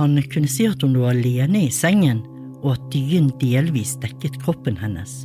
Han 0.00 0.16
kunne 0.32 0.50
si 0.50 0.66
at 0.68 0.82
hun 0.82 0.96
lå 0.96 1.08
alene 1.10 1.66
i 1.66 1.72
sengen, 1.74 2.22
og 2.60 2.74
at 2.74 2.86
dyen 2.92 3.30
delvis 3.40 3.94
dekket 4.02 4.38
kroppen 4.42 4.76
hennes. 4.80 5.24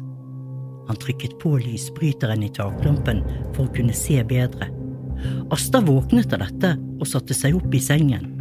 Han 0.88 1.00
trykket 1.02 1.36
på 1.42 1.56
lysbryteren 1.60 2.44
i 2.46 2.52
taklampen 2.54 3.24
for 3.56 3.66
å 3.66 3.74
kunne 3.76 3.96
se 3.96 4.22
bedre. 4.28 4.70
Asta 5.54 5.82
våknet 5.84 6.34
av 6.36 6.44
dette 6.46 6.76
og 7.00 7.08
satte 7.10 7.36
seg 7.38 7.58
opp 7.58 7.74
i 7.76 7.82
sengen. 7.84 8.32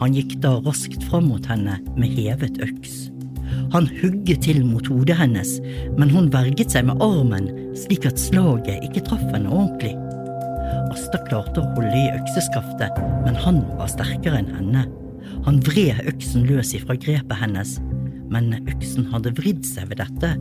Han 0.00 0.14
gikk 0.16 0.38
da 0.42 0.56
raskt 0.64 1.04
fram 1.08 1.28
mot 1.30 1.46
henne 1.46 1.78
med 1.98 2.14
hevet 2.16 2.58
øks. 2.64 3.12
Han 3.72 3.86
hugget 4.00 4.42
til 4.46 4.62
mot 4.66 4.86
hodet 4.88 5.16
hennes, 5.18 5.58
men 5.98 6.10
hun 6.12 6.30
verget 6.32 6.72
seg 6.72 6.88
med 6.88 7.02
armen 7.04 7.50
slik 7.78 8.08
at 8.08 8.20
slaget 8.20 8.84
ikke 8.88 9.04
traff 9.06 9.24
henne 9.32 9.52
ordentlig. 9.52 9.94
Asta 10.92 11.20
klarte 11.24 11.62
å 11.62 11.68
holde 11.72 11.96
i 11.96 12.10
økseskaftet, 12.12 12.98
men 13.24 13.38
han 13.40 13.62
var 13.78 13.88
sterkere 13.88 14.42
enn 14.42 14.50
henne. 14.52 14.82
Han 15.46 15.60
vred 15.64 16.02
øksen 16.10 16.44
løs 16.48 16.74
ifra 16.76 16.98
grepet 17.00 17.38
hennes, 17.40 17.78
men 18.32 18.52
øksen 18.68 19.06
hadde 19.12 19.32
vridd 19.38 19.64
seg 19.64 19.88
ved 19.88 20.02
dette. 20.02 20.34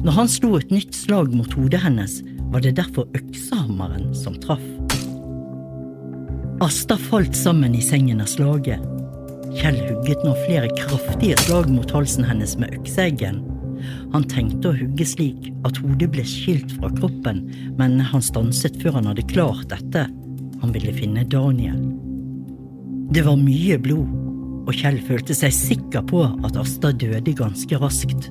Når 0.00 0.16
han 0.16 0.30
slo 0.30 0.54
et 0.56 0.72
nytt 0.72 0.96
slag 0.96 1.34
mot 1.36 1.52
hodet 1.58 1.82
hennes, 1.84 2.20
var 2.52 2.64
det 2.64 2.76
derfor 2.78 3.10
øksehammeren 3.18 4.12
som 4.16 4.38
traff. 4.40 4.64
Asta 6.64 6.96
falt 6.96 7.36
sammen 7.36 7.74
i 7.76 7.82
sengen 7.84 8.22
av 8.24 8.30
slaget. 8.30 8.80
Kjell 9.58 9.80
hugget 9.88 10.22
nå 10.24 10.32
flere 10.46 10.70
kraftige 10.78 11.36
slag 11.44 11.68
mot 11.70 11.90
halsen 11.92 12.24
hennes 12.24 12.56
med 12.60 12.72
økseeggen. 12.78 13.42
Han 14.14 14.22
tenkte 14.30 14.70
å 14.70 14.76
hugge 14.78 15.02
slik 15.10 15.48
at 15.66 15.80
hodet 15.82 16.06
ble 16.14 16.22
skilt 16.22 16.70
fra 16.76 16.86
kroppen, 16.94 17.40
men 17.80 17.96
han 17.98 18.22
stanset 18.22 18.76
før 18.78 19.00
han 19.00 19.08
hadde 19.10 19.24
klart 19.32 19.66
dette. 19.72 20.04
Han 20.62 20.74
ville 20.74 20.94
finne 20.94 21.24
Daniel. 21.26 21.80
Det 23.10 23.24
var 23.26 23.40
mye 23.40 23.74
blod, 23.82 24.12
og 24.64 24.70
Kjell 24.78 25.00
følte 25.08 25.34
seg 25.34 25.50
sikker 25.54 26.06
på 26.06 26.22
at 26.46 26.60
Asta 26.62 26.92
døde 26.94 27.34
ganske 27.34 27.80
raskt. 27.82 28.30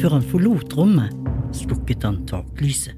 Før 0.00 0.16
han 0.16 0.24
forlot 0.32 0.72
rommet, 0.80 1.12
slukket 1.60 2.08
han 2.08 2.22
taklyset. 2.30 2.96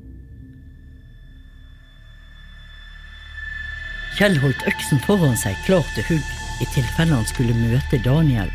Kjell 4.14 4.38
holdt 4.38 4.62
øksen 4.71 5.02
foran 5.02 5.35
seg 5.35 5.59
klar 5.66 5.83
til 5.97 6.06
hugg 6.12 6.62
i 6.62 6.71
tilfelle 6.71 7.18
han 7.18 7.26
skulle 7.26 7.59
møte 7.59 7.99
Daniel. 8.06 8.47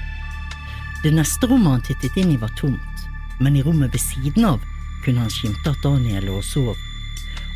Det 1.04 1.12
neste 1.12 1.52
rommet 1.52 1.76
han 1.76 1.88
tittet 1.90 2.16
inn 2.24 2.32
i 2.32 2.40
var 2.40 2.56
tomt, 2.56 3.09
men 3.40 3.56
i 3.56 3.64
rommet 3.64 3.94
ved 3.94 4.04
siden 4.04 4.46
av 4.46 4.62
kunne 5.06 5.24
han 5.24 5.34
skimte 5.34 5.72
at 5.72 5.84
Daniel 5.84 6.26
lå 6.28 6.38
og 6.40 6.46
sov. 6.46 6.76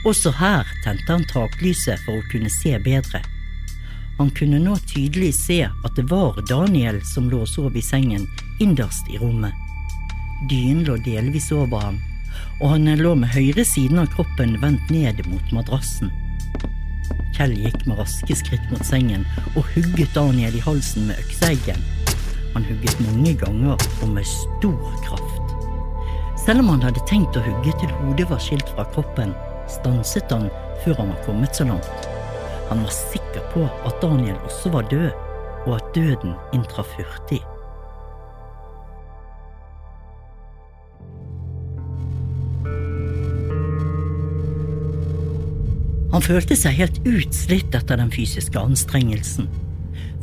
Også 0.08 0.34
her 0.36 0.68
tente 0.84 1.08
han 1.12 1.24
taklyset 1.32 2.02
for 2.06 2.20
å 2.20 2.28
kunne 2.32 2.52
se 2.52 2.76
bedre. 2.84 3.22
Han 4.18 4.30
kunne 4.38 4.60
nå 4.62 4.76
tydelig 4.88 5.34
se 5.40 5.60
at 5.66 5.96
det 5.98 6.06
var 6.12 6.42
Daniel 6.50 7.00
som 7.08 7.30
lå 7.32 7.44
og 7.44 7.50
sov 7.50 7.78
i 7.78 7.84
sengen 7.84 8.28
innerst 8.62 9.10
i 9.10 9.20
rommet. 9.22 9.54
Dynen 10.50 10.84
lå 10.88 10.98
delvis 11.06 11.52
over 11.56 11.88
ham, 11.88 12.02
og 12.60 12.76
han 12.76 12.92
lå 13.00 13.16
med 13.16 13.32
høyre 13.34 13.66
siden 13.66 14.04
av 14.04 14.12
kroppen 14.14 14.58
vendt 14.62 14.92
ned 14.94 15.24
mot 15.32 15.56
madrassen. 15.56 16.12
Kjell 17.34 17.56
gikk 17.58 17.88
med 17.90 17.98
raske 17.98 18.36
skritt 18.38 18.66
mot 18.70 18.84
sengen 18.86 19.26
og 19.56 19.66
hugget 19.74 20.14
Daniel 20.14 20.54
i 20.54 20.66
halsen 20.68 21.10
med 21.10 21.24
økseeggen. 21.24 21.82
Han 22.54 22.68
hugget 22.68 23.00
mange 23.08 23.34
ganger 23.42 23.80
og 24.04 24.12
med 24.14 24.28
stor 24.30 25.00
kraft. 25.08 25.43
Selv 26.46 26.60
om 26.60 26.74
han 26.74 26.82
hadde 26.84 27.00
tenkt 27.08 27.38
å 27.40 27.42
hugge 27.46 27.72
til 27.80 27.92
hodet 28.02 28.26
var 28.28 28.42
skilt 28.44 28.68
fra 28.76 28.84
kroppen, 28.92 29.30
stanset 29.72 30.32
han 30.34 30.50
før 30.84 30.98
han 31.00 31.14
var 31.14 31.22
kommet 31.24 31.56
så 31.56 31.64
langt. 31.70 32.08
Han 32.68 32.82
var 32.84 32.92
sikker 32.92 33.46
på 33.54 33.64
at 33.88 34.02
Daniel 34.04 34.36
også 34.44 34.74
var 34.74 34.90
død, 34.92 35.14
og 35.64 35.78
at 35.78 35.94
døden 35.96 36.34
inntraff 36.52 36.92
hurtig. 36.98 37.40
Han 46.12 46.22
følte 46.22 46.60
seg 46.60 46.76
helt 46.78 47.00
utslitt 47.08 47.72
etter 47.72 48.04
den 48.04 48.12
fysiske 48.12 48.60
anstrengelsen. 48.60 49.48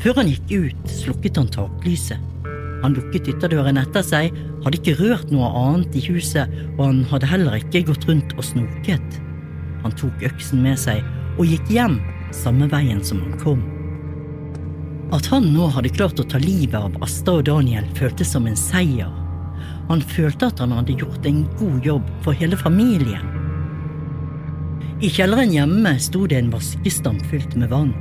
Før 0.04 0.20
han 0.20 0.28
gikk 0.28 0.52
ut, 0.52 0.92
slukket 1.00 1.40
han 1.40 1.48
taklyset. 1.56 2.20
Han 2.80 2.94
lukket 2.96 3.28
ytterdøren 3.28 3.80
etter 3.80 4.04
seg, 4.04 4.36
hadde 4.64 4.78
ikke 4.80 4.96
rørt 5.00 5.32
noe 5.32 5.48
annet 5.56 5.96
i 5.98 6.04
huset, 6.06 6.48
og 6.78 6.86
han 6.86 7.02
hadde 7.10 7.28
heller 7.28 7.58
ikke 7.58 7.84
gått 7.90 8.06
rundt 8.08 8.32
og 8.38 8.46
snoket. 8.46 9.18
Han 9.84 9.96
tok 10.00 10.24
øksen 10.30 10.62
med 10.64 10.80
seg 10.80 11.04
og 11.38 11.48
gikk 11.48 11.68
hjem 11.72 11.98
samme 12.36 12.68
veien 12.70 13.02
som 13.04 13.20
han 13.24 13.36
kom. 13.40 13.62
At 15.14 15.26
han 15.32 15.48
nå 15.52 15.66
hadde 15.74 15.92
klart 15.92 16.20
å 16.22 16.26
ta 16.28 16.38
livet 16.40 16.78
av 16.78 16.94
Asta 17.02 17.40
og 17.40 17.48
Daniel, 17.48 17.86
føltes 17.98 18.30
som 18.36 18.46
en 18.46 18.58
seier. 18.58 19.10
Han 19.90 20.02
følte 20.06 20.48
at 20.52 20.60
han 20.62 20.72
hadde 20.76 20.96
gjort 21.00 21.26
en 21.26 21.42
god 21.58 21.86
jobb 21.86 22.10
for 22.24 22.36
hele 22.38 22.56
familien. 22.56 23.26
I 25.00 25.08
kjelleren 25.10 25.52
hjemme 25.52 25.96
sto 25.98 26.26
det 26.28 26.38
en 26.38 26.52
vaskestamp 26.52 27.24
fylt 27.32 27.56
med 27.58 27.72
vann. 27.72 27.92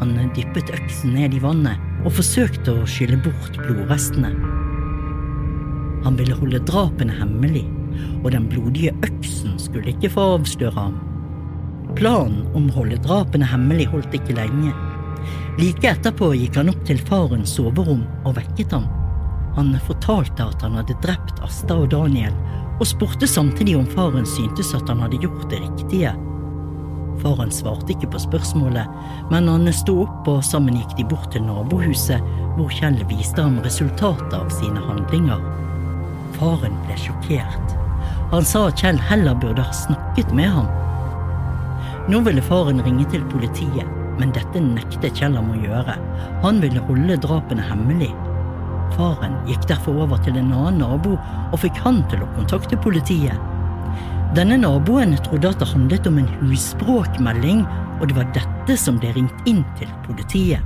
Han 0.00 0.14
dyppet 0.34 0.70
øksen 0.72 1.16
ned 1.18 1.34
i 1.36 1.42
vannet 1.42 1.91
og 2.02 2.12
forsøkte 2.16 2.74
å 2.74 2.88
skylle 2.88 3.18
bort 3.22 3.58
blodrestene. 3.62 4.32
Han 6.02 6.18
ville 6.18 6.36
holde 6.38 6.62
drapene 6.66 7.14
hemmelig, 7.14 7.64
og 8.22 8.32
den 8.34 8.48
blodige 8.50 8.94
øksen 9.06 9.58
skulle 9.60 9.92
ikke 9.92 10.10
få 10.14 10.32
avsløre 10.36 10.74
ham. 10.78 10.96
Planen 11.98 12.46
om 12.56 12.70
å 12.70 12.78
holde 12.80 12.98
drapene 13.04 13.46
hemmelig 13.46 13.86
holdt 13.92 14.16
ikke 14.16 14.34
lenge. 14.38 14.72
Like 15.60 15.86
etterpå 15.92 16.32
gikk 16.34 16.56
han 16.58 16.72
opp 16.72 16.82
til 16.88 16.98
farens 17.06 17.54
soverom 17.58 18.02
og 18.24 18.36
vekket 18.38 18.74
ham. 18.74 18.88
Han 19.56 19.74
fortalte 19.86 20.46
at 20.48 20.62
han 20.64 20.78
hadde 20.80 20.96
drept 21.04 21.42
Asta 21.44 21.76
og 21.76 21.90
Daniel 21.92 22.34
og 22.80 22.88
spurte 22.88 23.28
samtidig 23.28 23.76
om 23.78 23.86
faren 23.92 24.26
syntes 24.26 24.72
at 24.74 24.88
han 24.90 25.04
hadde 25.04 25.20
gjort 25.22 25.44
det 25.52 25.60
riktige. 25.60 26.14
Faren 27.20 27.52
svarte 27.52 27.92
ikke 27.92 28.08
på 28.14 28.20
spørsmålet, 28.22 28.88
men 29.30 29.50
han 29.50 29.68
sto 29.76 29.98
opp 30.06 30.28
og 30.30 30.44
sammen 30.46 30.78
gikk 30.80 30.96
de 30.98 31.06
bort 31.12 31.28
til 31.34 31.44
nabohuset, 31.46 32.24
hvor 32.56 32.72
Kjell 32.72 32.98
viste 33.10 33.44
ham 33.44 33.60
resultatet 33.64 34.34
av 34.36 34.48
sine 34.54 34.80
handlinger. 34.88 35.42
Faren 36.38 36.74
ble 36.86 36.96
sjokkert. 36.98 37.76
Han 38.32 38.46
sa 38.48 38.66
at 38.70 38.80
Kjell 38.80 39.00
heller 39.10 39.36
burde 39.38 39.64
ha 39.64 39.76
snakket 39.76 40.32
med 40.34 40.50
ham. 40.56 40.70
Nå 42.10 42.22
ville 42.26 42.42
faren 42.42 42.82
ringe 42.82 43.04
til 43.12 43.22
politiet, 43.30 43.86
men 44.18 44.32
dette 44.34 44.60
nektet 44.64 45.20
Kjell 45.20 45.36
ham 45.38 45.52
å 45.52 45.60
gjøre. 45.62 45.94
Han 46.42 46.60
ville 46.64 46.82
holde 46.88 47.20
drapene 47.22 47.64
hemmelig. 47.68 48.10
Faren 48.96 49.38
gikk 49.48 49.68
derfor 49.70 50.02
over 50.04 50.20
til 50.24 50.36
en 50.36 50.52
annen 50.52 50.82
nabo 50.82 51.14
og 51.16 51.60
fikk 51.62 51.78
han 51.84 52.02
til 52.12 52.24
å 52.24 52.30
kontakte 52.34 52.80
politiet. 52.80 53.51
Denne 54.32 54.56
naboen 54.56 55.12
trodde 55.26 55.50
at 55.52 55.60
det 55.60 55.66
handlet 55.68 56.06
om 56.08 56.14
en 56.16 56.28
husbråkmelding, 56.40 57.66
og 58.00 58.06
det 58.08 58.14
var 58.16 58.30
dette 58.32 58.76
som 58.80 58.96
ble 58.96 59.10
ringt 59.12 59.48
inn 59.50 59.60
til 59.76 59.90
politiet. 60.06 60.62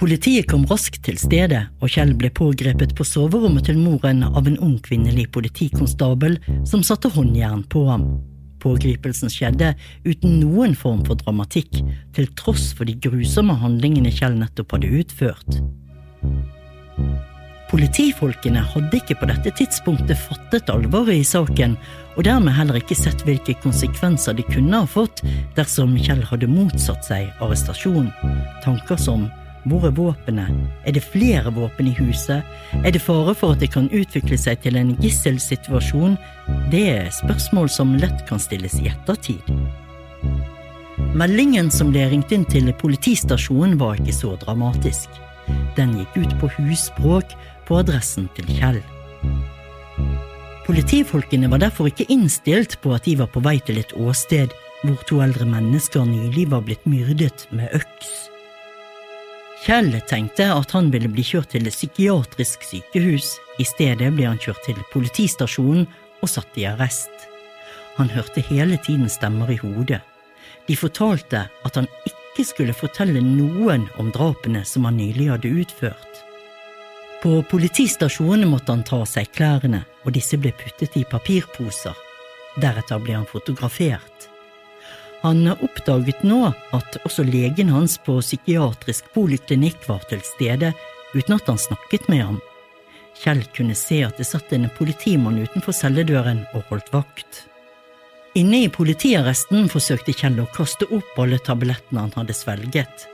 Politiet 0.00 0.48
kom 0.50 0.64
raskt 0.66 1.04
til 1.06 1.20
stedet, 1.22 1.68
og 1.78 1.92
Kjell 1.92 2.16
ble 2.18 2.32
pågrepet 2.34 2.96
på 2.98 3.06
soverommet 3.06 3.68
til 3.68 3.78
moren 3.78 4.24
av 4.26 4.48
en 4.48 4.58
ung 4.58 4.78
kvinnelig 4.82 5.28
politikonstabel 5.30 6.38
som 6.66 6.82
satte 6.82 7.12
håndjern 7.14 7.62
på 7.70 7.84
ham. 7.92 8.08
Pågripelsen 8.64 9.30
skjedde 9.30 9.76
uten 10.02 10.40
noen 10.40 10.74
form 10.74 11.04
for 11.06 11.20
dramatikk, 11.20 11.78
til 12.16 12.26
tross 12.34 12.72
for 12.74 12.90
de 12.90 12.96
grusomme 12.98 13.54
handlingene 13.60 14.10
Kjell 14.10 14.34
nettopp 14.40 14.74
hadde 14.74 14.90
utført. 14.98 15.60
Politifolkene 17.70 18.64
hadde 18.66 18.98
ikke 18.98 19.14
på 19.20 19.28
dette 19.30 19.52
tidspunktet 19.54 20.18
fattet 20.18 20.72
alvoret 20.72 21.20
i 21.20 21.26
saken, 21.26 21.76
og 22.16 22.24
dermed 22.26 22.56
heller 22.56 22.80
ikke 22.80 22.98
sett 22.98 23.22
hvilke 23.26 23.54
konsekvenser 23.62 24.34
de 24.34 24.46
kunne 24.48 24.82
ha 24.82 24.88
fått 24.90 25.22
dersom 25.54 25.94
Kjell 25.94 26.24
hadde 26.26 26.50
motsatt 26.50 27.06
seg 27.06 27.30
arrestasjon. 27.38 28.10
Tanker 28.64 28.98
som 28.98 29.28
hvor 29.68 29.84
er 29.86 29.94
våpenet? 29.94 30.50
Er 30.88 30.96
det 30.96 31.04
flere 31.04 31.52
våpen 31.52 31.90
i 31.90 31.94
huset? 31.98 32.42
Er 32.80 32.90
det 32.90 33.02
fare 33.04 33.34
for 33.36 33.54
at 33.54 33.60
det 33.60 33.70
kan 33.74 33.90
utvikle 33.92 34.38
seg 34.40 34.62
til 34.64 34.78
en 34.80 34.94
gisselsituasjon? 34.98 36.16
Det 36.72 36.84
er 36.96 37.10
spørsmål 37.20 37.68
som 37.70 37.94
lett 38.00 38.24
kan 38.28 38.40
stilles 38.40 38.78
i 38.80 38.88
ettertid. 38.90 39.52
Meldingen 41.14 41.70
som 41.74 41.92
ble 41.92 42.08
ringt 42.08 42.32
inn 42.32 42.46
til 42.48 42.72
politistasjonen 42.80 43.76
var 43.80 44.00
ikke 44.00 44.16
så 44.16 44.32
dramatisk. 44.40 45.10
Den 45.76 45.96
gikk 45.98 46.16
ut 46.24 46.34
på 46.40 46.50
husspråk 46.56 47.36
på 47.68 47.78
adressen 47.80 48.28
til 48.36 48.48
Kjell. 48.56 48.80
Politifolkene 50.66 51.50
var 51.50 51.62
derfor 51.62 51.88
ikke 51.90 52.08
innstilt 52.12 52.76
på 52.82 52.92
at 52.94 53.06
de 53.08 53.16
var 53.18 53.30
på 53.32 53.42
vei 53.42 53.56
til 53.64 53.80
et 53.80 53.94
åsted 53.98 54.52
hvor 54.82 55.00
to 55.08 55.20
eldre 55.24 55.46
mennesker 55.48 56.04
nylig 56.08 56.46
var 56.52 56.62
blitt 56.64 56.86
myrdet 56.88 57.46
med 57.50 57.72
øks. 57.76 58.12
Kjell 59.60 59.92
tenkte 60.08 60.46
at 60.54 60.70
han 60.72 60.88
ville 60.92 61.10
bli 61.12 61.24
kjørt 61.26 61.50
til 61.52 61.66
et 61.68 61.74
psykiatrisk 61.74 62.62
sykehus. 62.64 63.34
I 63.60 63.66
stedet 63.68 64.08
ble 64.16 64.28
han 64.30 64.40
kjørt 64.40 64.62
til 64.64 64.78
politistasjonen 64.92 65.84
og 66.22 66.32
satt 66.32 66.56
i 66.56 66.64
arrest. 66.70 67.12
Han 67.98 68.08
hørte 68.08 68.40
hele 68.48 68.78
tiden 68.80 69.10
stemmer 69.12 69.50
i 69.52 69.58
hodet. 69.60 70.00
De 70.68 70.76
fortalte 70.78 71.44
at 71.66 71.76
han 71.76 71.90
ikke 72.06 72.19
skulle 72.46 72.74
fortelle 72.76 73.20
noen 73.20 73.88
om 74.00 74.10
drapene 74.14 74.64
som 74.64 74.86
han 74.88 74.96
nylig 74.96 75.28
hadde 75.30 75.50
utført. 75.62 76.20
På 77.22 77.42
politistasjonen 77.42 78.48
måtte 78.48 78.72
han 78.72 78.84
ta 78.86 79.02
av 79.02 79.08
seg 79.10 79.28
klærne, 79.36 79.82
og 80.04 80.14
disse 80.16 80.38
ble 80.40 80.54
puttet 80.56 80.96
i 80.96 81.04
papirposer. 81.04 81.96
Deretter 82.60 83.02
ble 83.02 83.18
han 83.18 83.28
fotografert. 83.28 84.28
Han 85.20 85.44
oppdaget 85.52 86.22
nå 86.24 86.46
at 86.72 86.96
også 87.04 87.26
legen 87.28 87.68
hans 87.74 87.98
på 88.00 88.16
psykiatrisk 88.22 89.10
poliklinikk 89.12 89.84
var 89.88 90.00
til 90.08 90.22
stede, 90.24 90.72
uten 91.12 91.36
at 91.36 91.50
han 91.50 91.60
snakket 91.60 92.08
med 92.08 92.24
ham. 92.24 92.40
Kjell 93.20 93.42
kunne 93.52 93.76
se 93.76 94.00
at 94.06 94.16
det 94.16 94.24
satt 94.30 94.52
en 94.56 94.70
politimann 94.78 95.42
utenfor 95.42 95.76
celledøren 95.76 96.46
og 96.54 96.64
holdt 96.70 96.88
vakt. 96.94 97.44
Inne 98.38 98.60
i 98.62 98.68
politiarresten 98.70 99.66
forsøkte 99.72 100.12
Kjell 100.14 100.36
å 100.38 100.50
kaste 100.54 100.86
opp 100.94 101.16
alle 101.18 101.40
tablettene 101.42 102.04
han 102.04 102.12
hadde 102.14 102.36
svelget. 102.38 103.08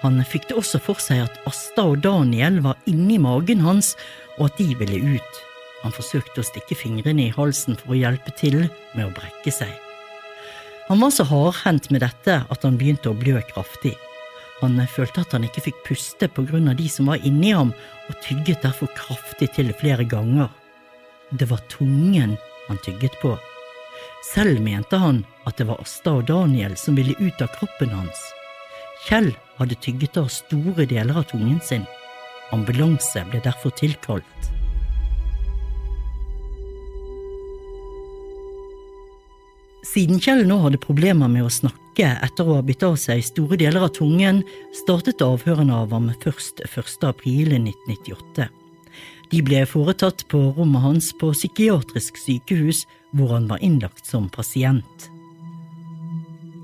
Han 0.00 0.18
fikk 0.26 0.48
det 0.50 0.56
også 0.58 0.80
for 0.82 0.98
seg 1.02 1.22
at 1.22 1.38
Asta 1.46 1.84
og 1.86 2.00
Daniel 2.02 2.58
var 2.64 2.80
inni 2.90 3.20
magen 3.22 3.62
hans, 3.62 3.94
og 4.40 4.48
at 4.48 4.58
de 4.58 4.74
ville 4.80 5.14
ut. 5.14 5.38
Han 5.84 5.94
forsøkte 5.94 6.42
å 6.42 6.48
stikke 6.50 6.74
fingrene 6.74 7.28
i 7.28 7.34
halsen 7.36 7.78
for 7.78 7.94
å 7.94 8.00
hjelpe 8.00 8.34
til 8.34 8.64
med 8.66 9.04
å 9.06 9.14
brekke 9.14 9.54
seg. 9.54 9.70
Han 10.90 10.98
var 11.02 11.14
så 11.14 11.26
hardhendt 11.30 11.92
med 11.94 12.02
dette 12.02 12.40
at 12.42 12.66
han 12.66 12.78
begynte 12.78 13.12
å 13.12 13.18
blø 13.18 13.38
kraftig. 13.54 13.94
Han 14.64 14.80
følte 14.90 15.22
at 15.22 15.34
han 15.36 15.46
ikke 15.46 15.68
fikk 15.68 15.82
puste 15.86 16.26
på 16.32 16.42
grunn 16.48 16.72
av 16.72 16.78
de 16.80 16.90
som 16.90 17.06
var 17.10 17.22
inni 17.22 17.54
ham, 17.54 17.70
og 18.10 18.22
tygget 18.24 18.66
derfor 18.66 18.90
kraftig 18.98 19.52
til 19.54 19.70
flere 19.78 20.06
ganger. 20.10 20.50
Det 21.30 21.46
var 21.50 21.62
tungen 21.70 22.34
han 22.66 22.82
tygget 22.82 23.14
på. 23.22 23.36
Selv 24.32 24.60
mente 24.62 24.98
han 25.00 25.22
at 25.46 25.58
det 25.60 25.68
var 25.68 25.80
Asta 25.82 26.16
og 26.18 26.26
Daniel 26.30 26.74
som 26.80 26.98
ville 26.98 27.16
ut 27.20 27.42
av 27.42 27.52
kroppen 27.58 27.94
hans. 27.94 28.22
Kjell 29.06 29.32
hadde 29.58 29.78
tygget 29.84 30.18
av 30.20 30.28
store 30.32 30.86
deler 30.88 31.22
av 31.22 31.28
tungen 31.30 31.60
sin. 31.62 31.86
Ambulanse 32.54 33.24
ble 33.30 33.40
derfor 33.44 33.74
tilkalt. 33.78 34.52
Siden 39.86 40.18
Kjell 40.20 40.42
nå 40.48 40.58
hadde 40.60 40.82
problemer 40.82 41.30
med 41.30 41.46
å 41.46 41.52
snakke 41.52 42.10
etter 42.26 42.44
å 42.44 42.58
ha 42.58 42.64
bitt 42.66 42.82
av 42.84 42.98
seg 43.00 43.22
store 43.24 43.56
deler 43.60 43.86
av 43.86 43.94
tungen, 43.96 44.42
startet 44.76 45.22
avhørene 45.24 45.72
av 45.72 45.94
ham 45.94 46.10
først 46.20 46.60
1. 46.66 47.06
april 47.08 47.54
1998. 47.56 48.50
De 49.30 49.42
ble 49.42 49.62
foretatt 49.66 50.26
på 50.30 50.42
rommet 50.58 50.84
hans 50.84 51.08
på 51.18 51.32
psykiatrisk 51.32 52.18
sykehus, 52.20 52.84
hvor 53.14 53.36
han 53.36 53.46
var 53.50 53.62
innlagt 53.64 54.06
som 54.06 54.28
pasient. 54.32 55.10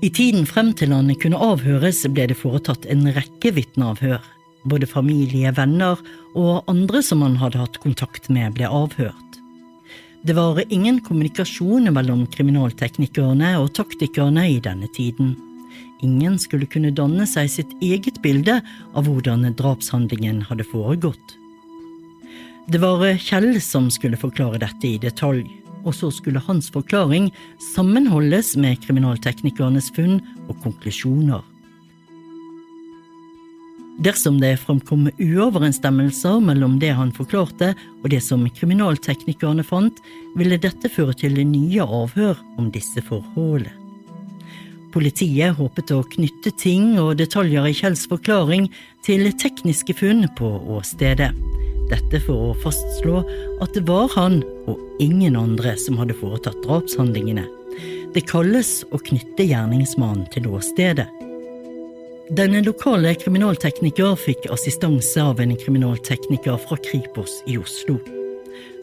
I 0.03 0.09
tiden 0.11 0.43
frem 0.43 0.73
til 0.75 0.91
han 0.91 1.11
kunne 1.15 1.39
avhøres, 1.39 2.01
ble 2.11 2.27
det 2.27 2.35
foretatt 2.35 2.87
en 2.91 3.05
rekke 3.15 3.53
vitneavhør. 3.55 4.19
Både 4.67 4.87
familie, 4.87 5.51
venner 5.55 5.99
og 6.39 6.67
andre 6.71 6.99
som 7.03 7.23
han 7.23 7.37
hadde 7.39 7.61
hatt 7.61 7.79
kontakt 7.83 8.27
med, 8.31 8.55
ble 8.57 8.67
avhørt. 8.67 9.39
Det 10.23 10.35
var 10.35 10.59
ingen 10.69 11.01
kommunikasjon 11.03 11.87
mellom 11.91 12.25
kriminalteknikerne 12.31 13.57
og 13.59 13.73
taktikerne 13.75 14.45
i 14.51 14.59
denne 14.63 14.87
tiden. 14.95 15.33
Ingen 16.03 16.35
skulle 16.39 16.67
kunne 16.67 16.91
danne 16.95 17.27
seg 17.27 17.51
sitt 17.51 17.71
eget 17.83 18.19
bilde 18.23 18.59
av 18.95 19.07
hvordan 19.07 19.47
drapshandlingen 19.55 20.43
hadde 20.49 20.67
foregått. 20.67 21.37
Det 22.71 22.79
var 22.79 23.03
Kjell 23.19 23.59
som 23.63 23.91
skulle 23.91 24.19
forklare 24.19 24.59
dette 24.63 24.87
i 24.87 24.99
detalj 24.99 25.43
og 25.83 25.95
så 25.95 26.09
skulle 26.13 26.43
hans 26.43 26.69
forklaring 26.73 27.29
sammenholdes 27.73 28.55
med 28.59 28.81
kriminalteknikernes 28.85 29.91
funn 29.95 30.21
og 30.47 30.55
konklusjoner. 30.63 31.43
Dersom 34.03 34.39
det 34.41 34.55
framkom 34.57 35.05
uoverensstemmelser 35.21 36.39
mellom 36.41 36.79
det 36.81 36.95
han 36.97 37.13
forklarte 37.13 37.75
og 38.01 38.09
det 38.09 38.23
som 38.25 38.41
kriminalteknikerne 38.49 39.63
fant, 39.63 40.01
ville 40.35 40.57
dette 40.57 40.89
føre 40.89 41.13
til 41.13 41.37
nye 41.45 41.85
avhør 41.85 42.41
om 42.57 42.71
disse 42.73 43.03
forholdene. 43.05 43.77
Politiet 44.93 45.55
håpet 45.57 45.89
å 45.89 46.03
knytte 46.05 46.51
ting 46.61 46.99
og 47.01 47.15
detaljer 47.17 47.65
i 47.65 47.73
Kjells 47.73 48.05
forklaring 48.09 48.67
til 49.05 49.25
tekniske 49.41 49.95
funn 49.97 50.27
på 50.37 50.51
åstedet. 50.75 51.31
Dette 51.91 52.21
for 52.23 52.51
å 52.51 52.55
fastslå 52.63 53.23
at 53.63 53.75
det 53.75 53.83
var 53.89 54.07
han 54.15 54.41
og 54.71 54.79
ingen 55.03 55.35
andre 55.39 55.75
som 55.79 55.99
hadde 55.99 56.15
foretatt 56.17 56.61
drapshandlingene. 56.63 57.45
Det 58.13 58.25
kalles 58.29 58.83
å 58.93 59.01
knytte 59.01 59.47
gjerningsmannen 59.49 60.27
til 60.33 60.47
åstedet. 60.53 61.07
Denne 62.33 62.61
lokale 62.63 63.11
kriminaltekniker 63.19 64.15
fikk 64.17 64.47
assistanse 64.53 65.21
av 65.21 65.41
en 65.43 65.55
kriminaltekniker 65.59 66.59
fra 66.63 66.77
Kripos 66.85 67.41
i 67.49 67.57
Oslo. 67.59 67.97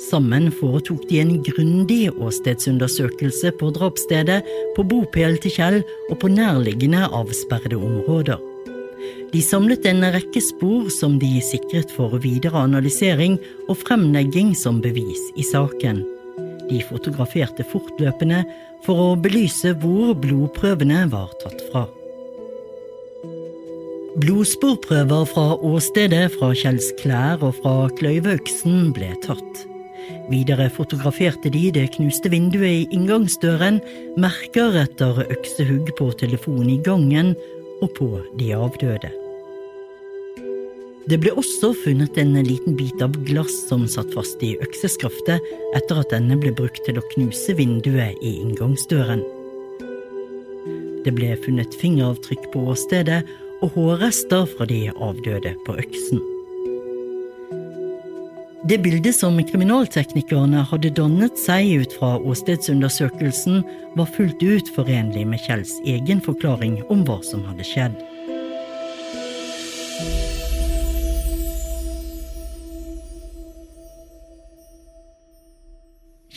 Sammen 0.00 0.50
foretok 0.52 1.06
de 1.08 1.20
en 1.22 1.32
grundig 1.44 2.10
åstedsundersøkelse 2.10 3.52
på 3.60 3.72
drapsstedet, 3.76 4.42
på 4.76 4.84
bopelen 4.92 5.40
til 5.40 5.56
Kjell 5.56 5.80
og 6.10 6.20
på 6.22 6.30
nærliggende 6.32 7.06
avsperrede 7.16 7.80
områder. 7.80 8.49
De 9.30 9.40
samlet 9.46 9.84
en 9.86 10.02
rekke 10.10 10.40
spor 10.42 10.88
som 10.90 11.14
de 11.22 11.36
sikret 11.44 11.92
for 11.94 12.16
videre 12.22 12.64
analysering 12.64 13.36
og 13.68 13.78
fremlegging 13.84 14.56
som 14.58 14.80
bevis 14.82 15.22
i 15.38 15.44
saken. 15.46 16.02
De 16.70 16.80
fotograferte 16.88 17.62
fortløpende 17.70 18.42
for 18.86 19.04
å 19.04 19.08
belyse 19.22 19.76
hvor 19.82 20.16
blodprøvene 20.18 21.04
var 21.12 21.30
tatt 21.42 21.62
fra. 21.70 21.86
Blodsporprøver 24.20 25.28
fra 25.30 25.46
åstedet, 25.62 26.32
fra 26.34 26.50
Kjells 26.50 26.90
klær 26.98 27.44
og 27.46 27.54
fra 27.62 27.74
kløyveøksen 28.00 28.90
ble 28.96 29.12
tatt. 29.22 29.62
Videre 30.30 30.66
fotograferte 30.74 31.50
de 31.54 31.68
det 31.74 31.86
knuste 31.94 32.30
vinduet 32.34 32.82
i 32.82 32.98
inngangsdøren, 32.98 33.78
merker 34.18 34.82
etter 34.82 35.22
øksehugg 35.28 35.94
på 35.98 36.10
telefonen 36.18 36.74
i 36.74 36.82
gangen 36.82 37.34
og 37.80 37.94
på 37.94 38.12
de 38.38 38.52
avdøde. 38.58 39.19
Det 41.10 41.16
ble 41.18 41.32
også 41.34 41.72
funnet 41.74 42.18
en 42.22 42.36
liten 42.46 42.76
bit 42.78 43.00
av 43.02 43.16
glass 43.26 43.54
som 43.66 43.82
satt 43.90 44.12
fast 44.14 44.42
i 44.46 44.52
økseskaftet 44.62 45.42
etter 45.74 45.98
at 45.98 46.12
denne 46.14 46.36
ble 46.38 46.52
brukt 46.54 46.84
til 46.86 47.00
å 47.00 47.06
knuse 47.16 47.56
vinduet 47.58 48.20
i 48.22 48.36
inngangsdøren. 48.44 49.24
Det 51.02 51.10
ble 51.16 51.32
funnet 51.42 51.74
fingeravtrykk 51.80 52.46
på 52.52 52.62
åstedet 52.74 53.24
og 53.58 53.74
hårrester 53.74 54.46
fra 54.52 54.68
de 54.70 54.84
avdøde 54.92 55.56
på 55.66 55.74
øksen. 55.82 56.22
Det 58.70 58.78
bildet 58.84 59.16
som 59.16 59.40
kriminalteknikerne 59.50 60.62
hadde 60.70 60.94
dannet 60.94 61.42
seg 61.42 61.72
ut 61.82 61.98
fra 61.98 62.12
åstedsundersøkelsen, 62.22 63.64
var 63.98 64.14
fullt 64.14 64.44
ut 64.46 64.70
forenlig 64.76 65.26
med 65.26 65.42
Kjells 65.42 65.74
egen 65.82 66.22
forklaring 66.22 66.78
om 66.92 67.02
hva 67.08 67.18
som 67.26 67.42
hadde 67.50 67.66
skjedd. 67.66 67.98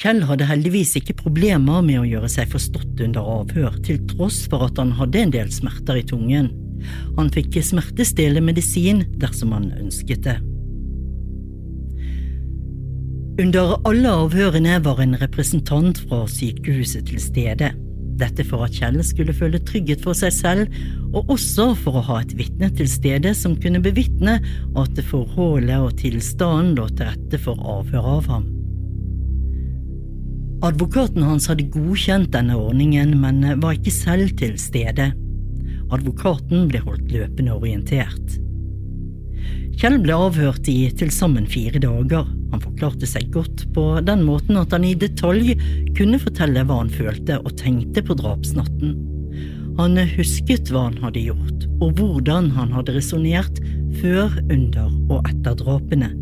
Kjell 0.03 0.25
hadde 0.27 0.43
heldigvis 0.43 0.97
ikke 0.99 1.13
problemer 1.15 1.79
med 1.79 2.01
å 2.01 2.03
gjøre 2.03 2.27
seg 2.27 2.49
forstått 2.51 2.99
under 3.05 3.23
avhør, 3.37 3.77
til 3.87 4.01
tross 4.09 4.41
for 4.51 4.65
at 4.65 4.79
han 4.81 4.89
hadde 4.97 5.21
en 5.21 5.29
del 5.31 5.51
smerter 5.55 6.01
i 6.01 6.03
tungen. 6.03 6.49
Han 7.15 7.29
fikk 7.31 7.55
smertestillende 7.63 8.43
medisin 8.43 9.05
dersom 9.21 9.53
han 9.55 9.69
ønsket 9.77 10.25
det. 10.25 10.33
Under 13.39 13.77
alle 13.87 14.11
avhørene 14.25 14.75
var 14.83 14.99
en 14.99 15.15
representant 15.21 16.01
fra 16.03 16.25
sykehuset 16.27 17.07
til 17.07 17.21
stede. 17.23 17.69
Dette 18.19 18.43
for 18.45 18.65
at 18.65 18.75
Kjell 18.75 18.99
skulle 19.07 19.33
føle 19.33 19.61
trygghet 19.63 20.03
for 20.03 20.19
seg 20.19 20.35
selv, 20.35 20.75
og 21.15 21.31
også 21.31 21.69
for 21.79 22.01
å 22.01 22.03
ha 22.09 22.17
et 22.25 22.35
vitne 22.35 22.67
til 22.75 22.91
stede 22.91 23.31
som 23.39 23.55
kunne 23.55 23.81
bevitne 23.81 24.35
at 24.83 25.01
forholdet 25.07 25.79
og 25.79 25.95
tilstanden 26.03 26.75
lå 26.75 26.89
til 26.91 27.07
rette 27.07 27.41
for 27.47 27.63
avhør 27.77 28.11
av 28.17 28.29
ham. 28.33 28.51
Advokaten 30.63 31.25
hans 31.27 31.49
hadde 31.51 31.65
godkjent 31.73 32.29
denne 32.31 32.55
ordningen, 32.55 33.17
men 33.19 33.41
var 33.59 33.75
ikke 33.75 33.91
selv 33.91 34.29
til 34.39 34.53
stede. 34.61 35.09
Advokaten 35.91 36.69
ble 36.71 36.79
holdt 36.85 37.09
løpende 37.11 37.57
orientert. 37.57 38.37
Kjell 39.75 39.97
ble 39.99 40.15
avhørt 40.15 40.69
i 40.71 40.87
til 40.95 41.11
sammen 41.11 41.49
fire 41.51 41.81
dager. 41.83 42.29
Han 42.53 42.61
forklarte 42.63 43.09
seg 43.09 43.27
godt 43.33 43.65
på 43.75 43.83
den 44.07 44.23
måten 44.23 44.61
at 44.61 44.71
han 44.71 44.85
i 44.87 44.93
detalj 44.95 45.51
kunne 45.97 46.21
fortelle 46.21 46.63
hva 46.69 46.79
han 46.79 46.93
følte 46.93 47.41
og 47.41 47.57
tenkte 47.59 48.05
på 48.05 48.15
drapsnatten. 48.21 48.95
Han 49.81 49.99
husket 50.13 50.71
hva 50.71 50.85
han 50.87 50.99
hadde 51.03 51.25
gjort, 51.25 51.67
og 51.81 51.97
hvordan 51.99 52.51
han 52.55 52.71
hadde 52.71 52.95
resonnert 52.95 53.59
før, 53.99 54.31
under 54.47 54.87
og 55.11 55.27
etter 55.27 55.59
drapene. 55.59 56.13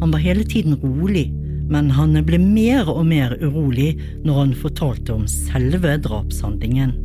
Han 0.00 0.14
var 0.14 0.24
hele 0.24 0.46
tiden 0.48 0.78
rolig, 0.80 1.26
men 1.70 1.90
han 1.94 2.18
ble 2.26 2.40
mer 2.42 2.88
og 2.90 3.04
mer 3.08 3.36
urolig 3.40 3.92
når 4.26 4.40
han 4.40 4.56
fortalte 4.58 5.14
om 5.14 5.28
selve 5.30 5.94
drapshandlingen. 6.04 6.96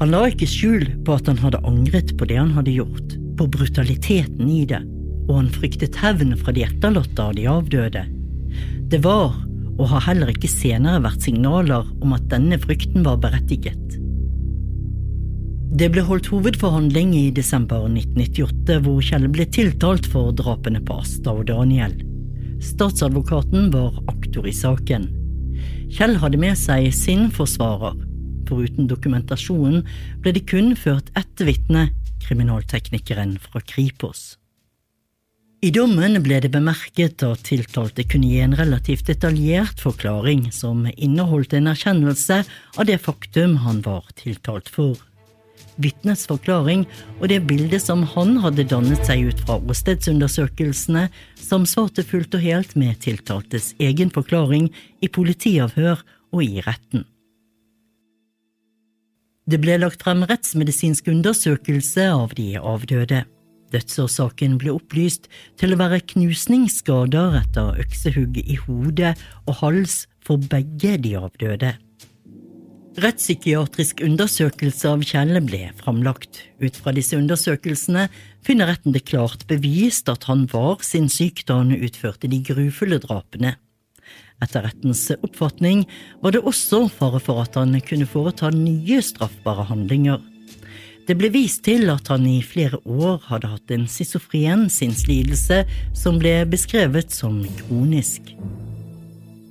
Han 0.00 0.14
la 0.14 0.22
ikke 0.30 0.48
skjul 0.48 0.86
på 1.04 1.18
at 1.18 1.28
han 1.28 1.40
hadde 1.42 1.60
angret 1.68 2.14
på 2.16 2.28
det 2.28 2.38
han 2.40 2.54
hadde 2.56 2.78
gjort, 2.78 3.18
på 3.36 3.46
brutaliteten 3.52 4.48
i 4.48 4.64
det, 4.68 4.80
og 5.28 5.34
han 5.42 5.52
fryktet 5.52 5.98
hevn 6.00 6.32
fra 6.40 6.56
de 6.56 6.64
etterlatte 6.64 7.26
av 7.28 7.36
de 7.36 7.44
avdøde. 7.52 8.06
Det 8.90 9.02
var, 9.04 9.36
og 9.76 9.88
har 9.92 10.06
heller 10.08 10.32
ikke 10.32 10.48
senere 10.50 11.04
vært 11.04 11.24
signaler 11.28 11.84
om 12.00 12.16
at 12.16 12.24
denne 12.32 12.56
frykten 12.60 13.04
var 13.04 13.20
berettiget. 13.20 14.00
Det 15.70 15.86
ble 15.92 16.02
holdt 16.02 16.32
hovedforhandling 16.32 17.12
i 17.14 17.26
desember 17.30 17.84
1998, 17.86 18.80
hvor 18.82 19.04
Kjell 19.04 19.28
ble 19.30 19.46
tiltalt 19.54 20.08
for 20.10 20.32
drapene 20.34 20.80
på 20.82 20.96
Asta 21.04 21.36
og 21.36 21.44
Daniel. 21.52 21.94
Statsadvokaten 22.60 23.70
var 23.70 23.96
aktor 24.06 24.48
i 24.48 24.52
saken. 24.52 25.08
Kjell 25.90 26.18
hadde 26.20 26.40
med 26.40 26.58
seg 26.60 26.90
sin 26.94 27.30
forsvarer. 27.32 27.96
Foruten 28.50 28.88
dokumentasjonen 28.90 29.86
ble 30.20 30.34
det 30.36 30.44
kun 30.50 30.74
ført 30.76 31.08
ett 31.18 31.44
vitne, 31.46 31.88
kriminalteknikeren 32.20 33.38
fra 33.40 33.62
Kripos. 33.64 34.36
I 35.60 35.68
dommen 35.76 36.16
ble 36.24 36.38
det 36.40 36.52
bemerket 36.52 37.20
at 37.24 37.42
tiltalte 37.44 38.06
kunne 38.08 38.30
gi 38.30 38.40
en 38.40 38.56
relativt 38.56 39.10
detaljert 39.10 39.80
forklaring 39.80 40.46
som 40.56 40.86
inneholdt 40.94 41.52
en 41.56 41.68
erkjennelse 41.72 42.42
av 42.76 42.88
det 42.88 42.96
faktum 43.04 43.58
han 43.64 43.82
var 43.84 44.08
tiltalt 44.16 44.72
for. 44.72 44.96
Vitnets 45.80 46.26
forklaring 46.28 46.84
og 47.18 47.28
det 47.32 47.40
bildet 47.48 47.82
som 47.84 48.02
han 48.14 48.36
hadde 48.44 48.66
dannet 48.68 49.02
seg 49.08 49.30
ut 49.30 49.40
fra 49.46 49.58
åstedsundersøkelsene, 49.60 51.06
samsvarte 51.40 52.04
fullt 52.06 52.36
og 52.36 52.44
helt 52.44 52.76
med 52.78 53.00
tiltaltes 53.04 53.72
egen 53.80 54.12
forklaring 54.14 54.68
i 55.00 55.08
politiavhør 55.08 56.04
og 56.30 56.44
i 56.44 56.60
retten. 56.66 57.06
Det 59.50 59.58
ble 59.58 59.80
lagt 59.80 60.04
frem 60.04 60.22
rettsmedisinsk 60.28 61.08
undersøkelse 61.10 62.06
av 62.12 62.36
de 62.38 62.52
avdøde. 62.60 63.24
Dødsårsaken 63.74 64.56
ble 64.60 64.74
opplyst 64.74 65.28
til 65.58 65.74
å 65.74 65.78
være 65.80 66.02
knusningsskader 66.12 67.38
etter 67.40 67.78
øksehugg 67.82 68.38
i 68.42 68.58
hodet 68.66 69.16
og 69.46 69.56
hals 69.62 70.04
for 70.26 70.42
begge 70.50 70.96
de 71.02 71.16
avdøde. 71.18 71.74
Rettspsykiatrisk 72.98 74.00
undersøkelse 74.02 74.88
av 74.90 75.02
Kjelle 75.06 75.38
ble 75.46 75.68
framlagt. 75.78 76.40
Ut 76.58 76.74
fra 76.74 76.90
disse 76.96 77.14
undersøkelsene 77.14 78.08
finner 78.42 78.66
retten 78.66 78.96
det 78.96 79.04
klart 79.06 79.44
bevist 79.50 80.10
at 80.10 80.26
han 80.26 80.48
var 80.50 80.82
sinnssyk 80.82 81.44
da 81.46 81.60
han 81.60 81.70
utførte 81.76 82.30
de 82.30 82.40
grufulle 82.42 82.98
drapene. 83.04 83.54
Etter 84.42 84.64
rettens 84.66 85.04
oppfatning 85.20 85.84
var 86.24 86.34
det 86.34 86.42
også 86.42 86.88
fare 86.90 87.20
for 87.22 87.44
at 87.44 87.54
han 87.60 87.76
kunne 87.86 88.08
foreta 88.10 88.50
nye 88.50 88.98
straffbare 89.04 89.68
handlinger. 89.70 90.18
Det 91.06 91.14
ble 91.18 91.30
vist 91.34 91.62
til 91.68 91.92
at 91.94 92.10
han 92.10 92.26
i 92.26 92.40
flere 92.42 92.80
år 92.84 93.22
hadde 93.28 93.52
hatt 93.54 93.70
en 93.74 93.86
schizofren 93.90 94.66
sinnslidelse 94.72 95.62
som 95.94 96.18
ble 96.18 96.40
beskrevet 96.50 97.14
som 97.14 97.38
kronisk. 97.62 98.34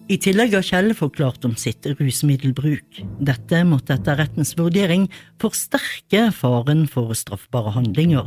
I 0.09 0.17
tillegg 0.17 0.55
har 0.57 0.65
Kjell 0.65 0.95
forklart 0.97 1.43
om 1.45 1.51
sitt 1.59 1.85
rusmiddelbruk. 1.85 3.03
Dette 3.21 3.59
måtte 3.69 3.93
etter 3.93 4.17
rettens 4.17 4.55
vurdering 4.57 5.03
forsterke 5.41 6.31
faren 6.33 6.87
for 6.89 7.13
straffbare 7.13 7.75
handlinger. 7.75 8.25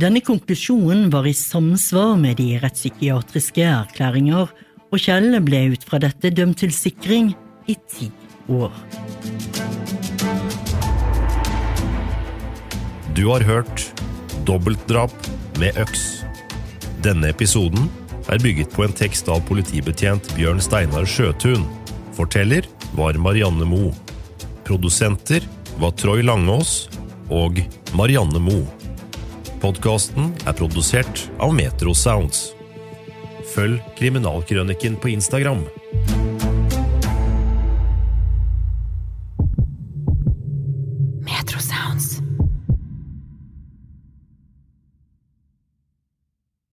Denne 0.00 0.22
konklusjonen 0.24 1.10
var 1.12 1.28
i 1.28 1.34
samsvar 1.36 2.14
med 2.16 2.40
de 2.40 2.54
rettspsykiatriske 2.62 3.66
erklæringer, 3.68 4.48
og 4.88 5.02
Kjell 5.04 5.36
ble 5.44 5.60
ut 5.74 5.84
fra 5.84 6.00
dette 6.00 6.32
dømt 6.32 6.62
til 6.62 6.72
sikring 6.72 7.34
i 7.68 7.76
ti 7.84 8.08
år. 8.48 8.72
Du 13.12 13.28
har 13.28 13.44
hørt 13.44 13.84
Dobbeltdrap 14.48 15.12
med 15.60 15.76
øks. 15.84 16.24
Denne 17.04 17.28
episoden 17.28 17.92
er 18.32 18.40
bygget 18.42 18.72
på 18.74 18.84
en 18.84 18.94
tekst 18.96 19.28
av 19.32 19.42
politibetjent 19.48 20.30
Bjørn 20.36 20.62
Steinar 20.62 21.06
Sjøtun. 21.08 21.66
Forteller 22.16 22.66
var 22.96 23.18
Marianne 23.20 23.66
Mo. 23.68 23.92
Produsenter 24.64 25.44
var 25.80 25.94
Troy 26.00 26.22
Langås 26.24 26.88
og 27.28 27.60
Marianne 27.96 28.40
Mo. 28.40 28.62
Podkasten 29.60 30.32
er 30.44 30.56
produsert 30.56 31.26
av 31.42 31.54
Metro 31.56 31.94
Sounds. 31.96 32.52
Følg 33.54 33.80
Kriminalkrøniken 33.98 34.96
på 35.00 35.12
Instagram 35.14 35.64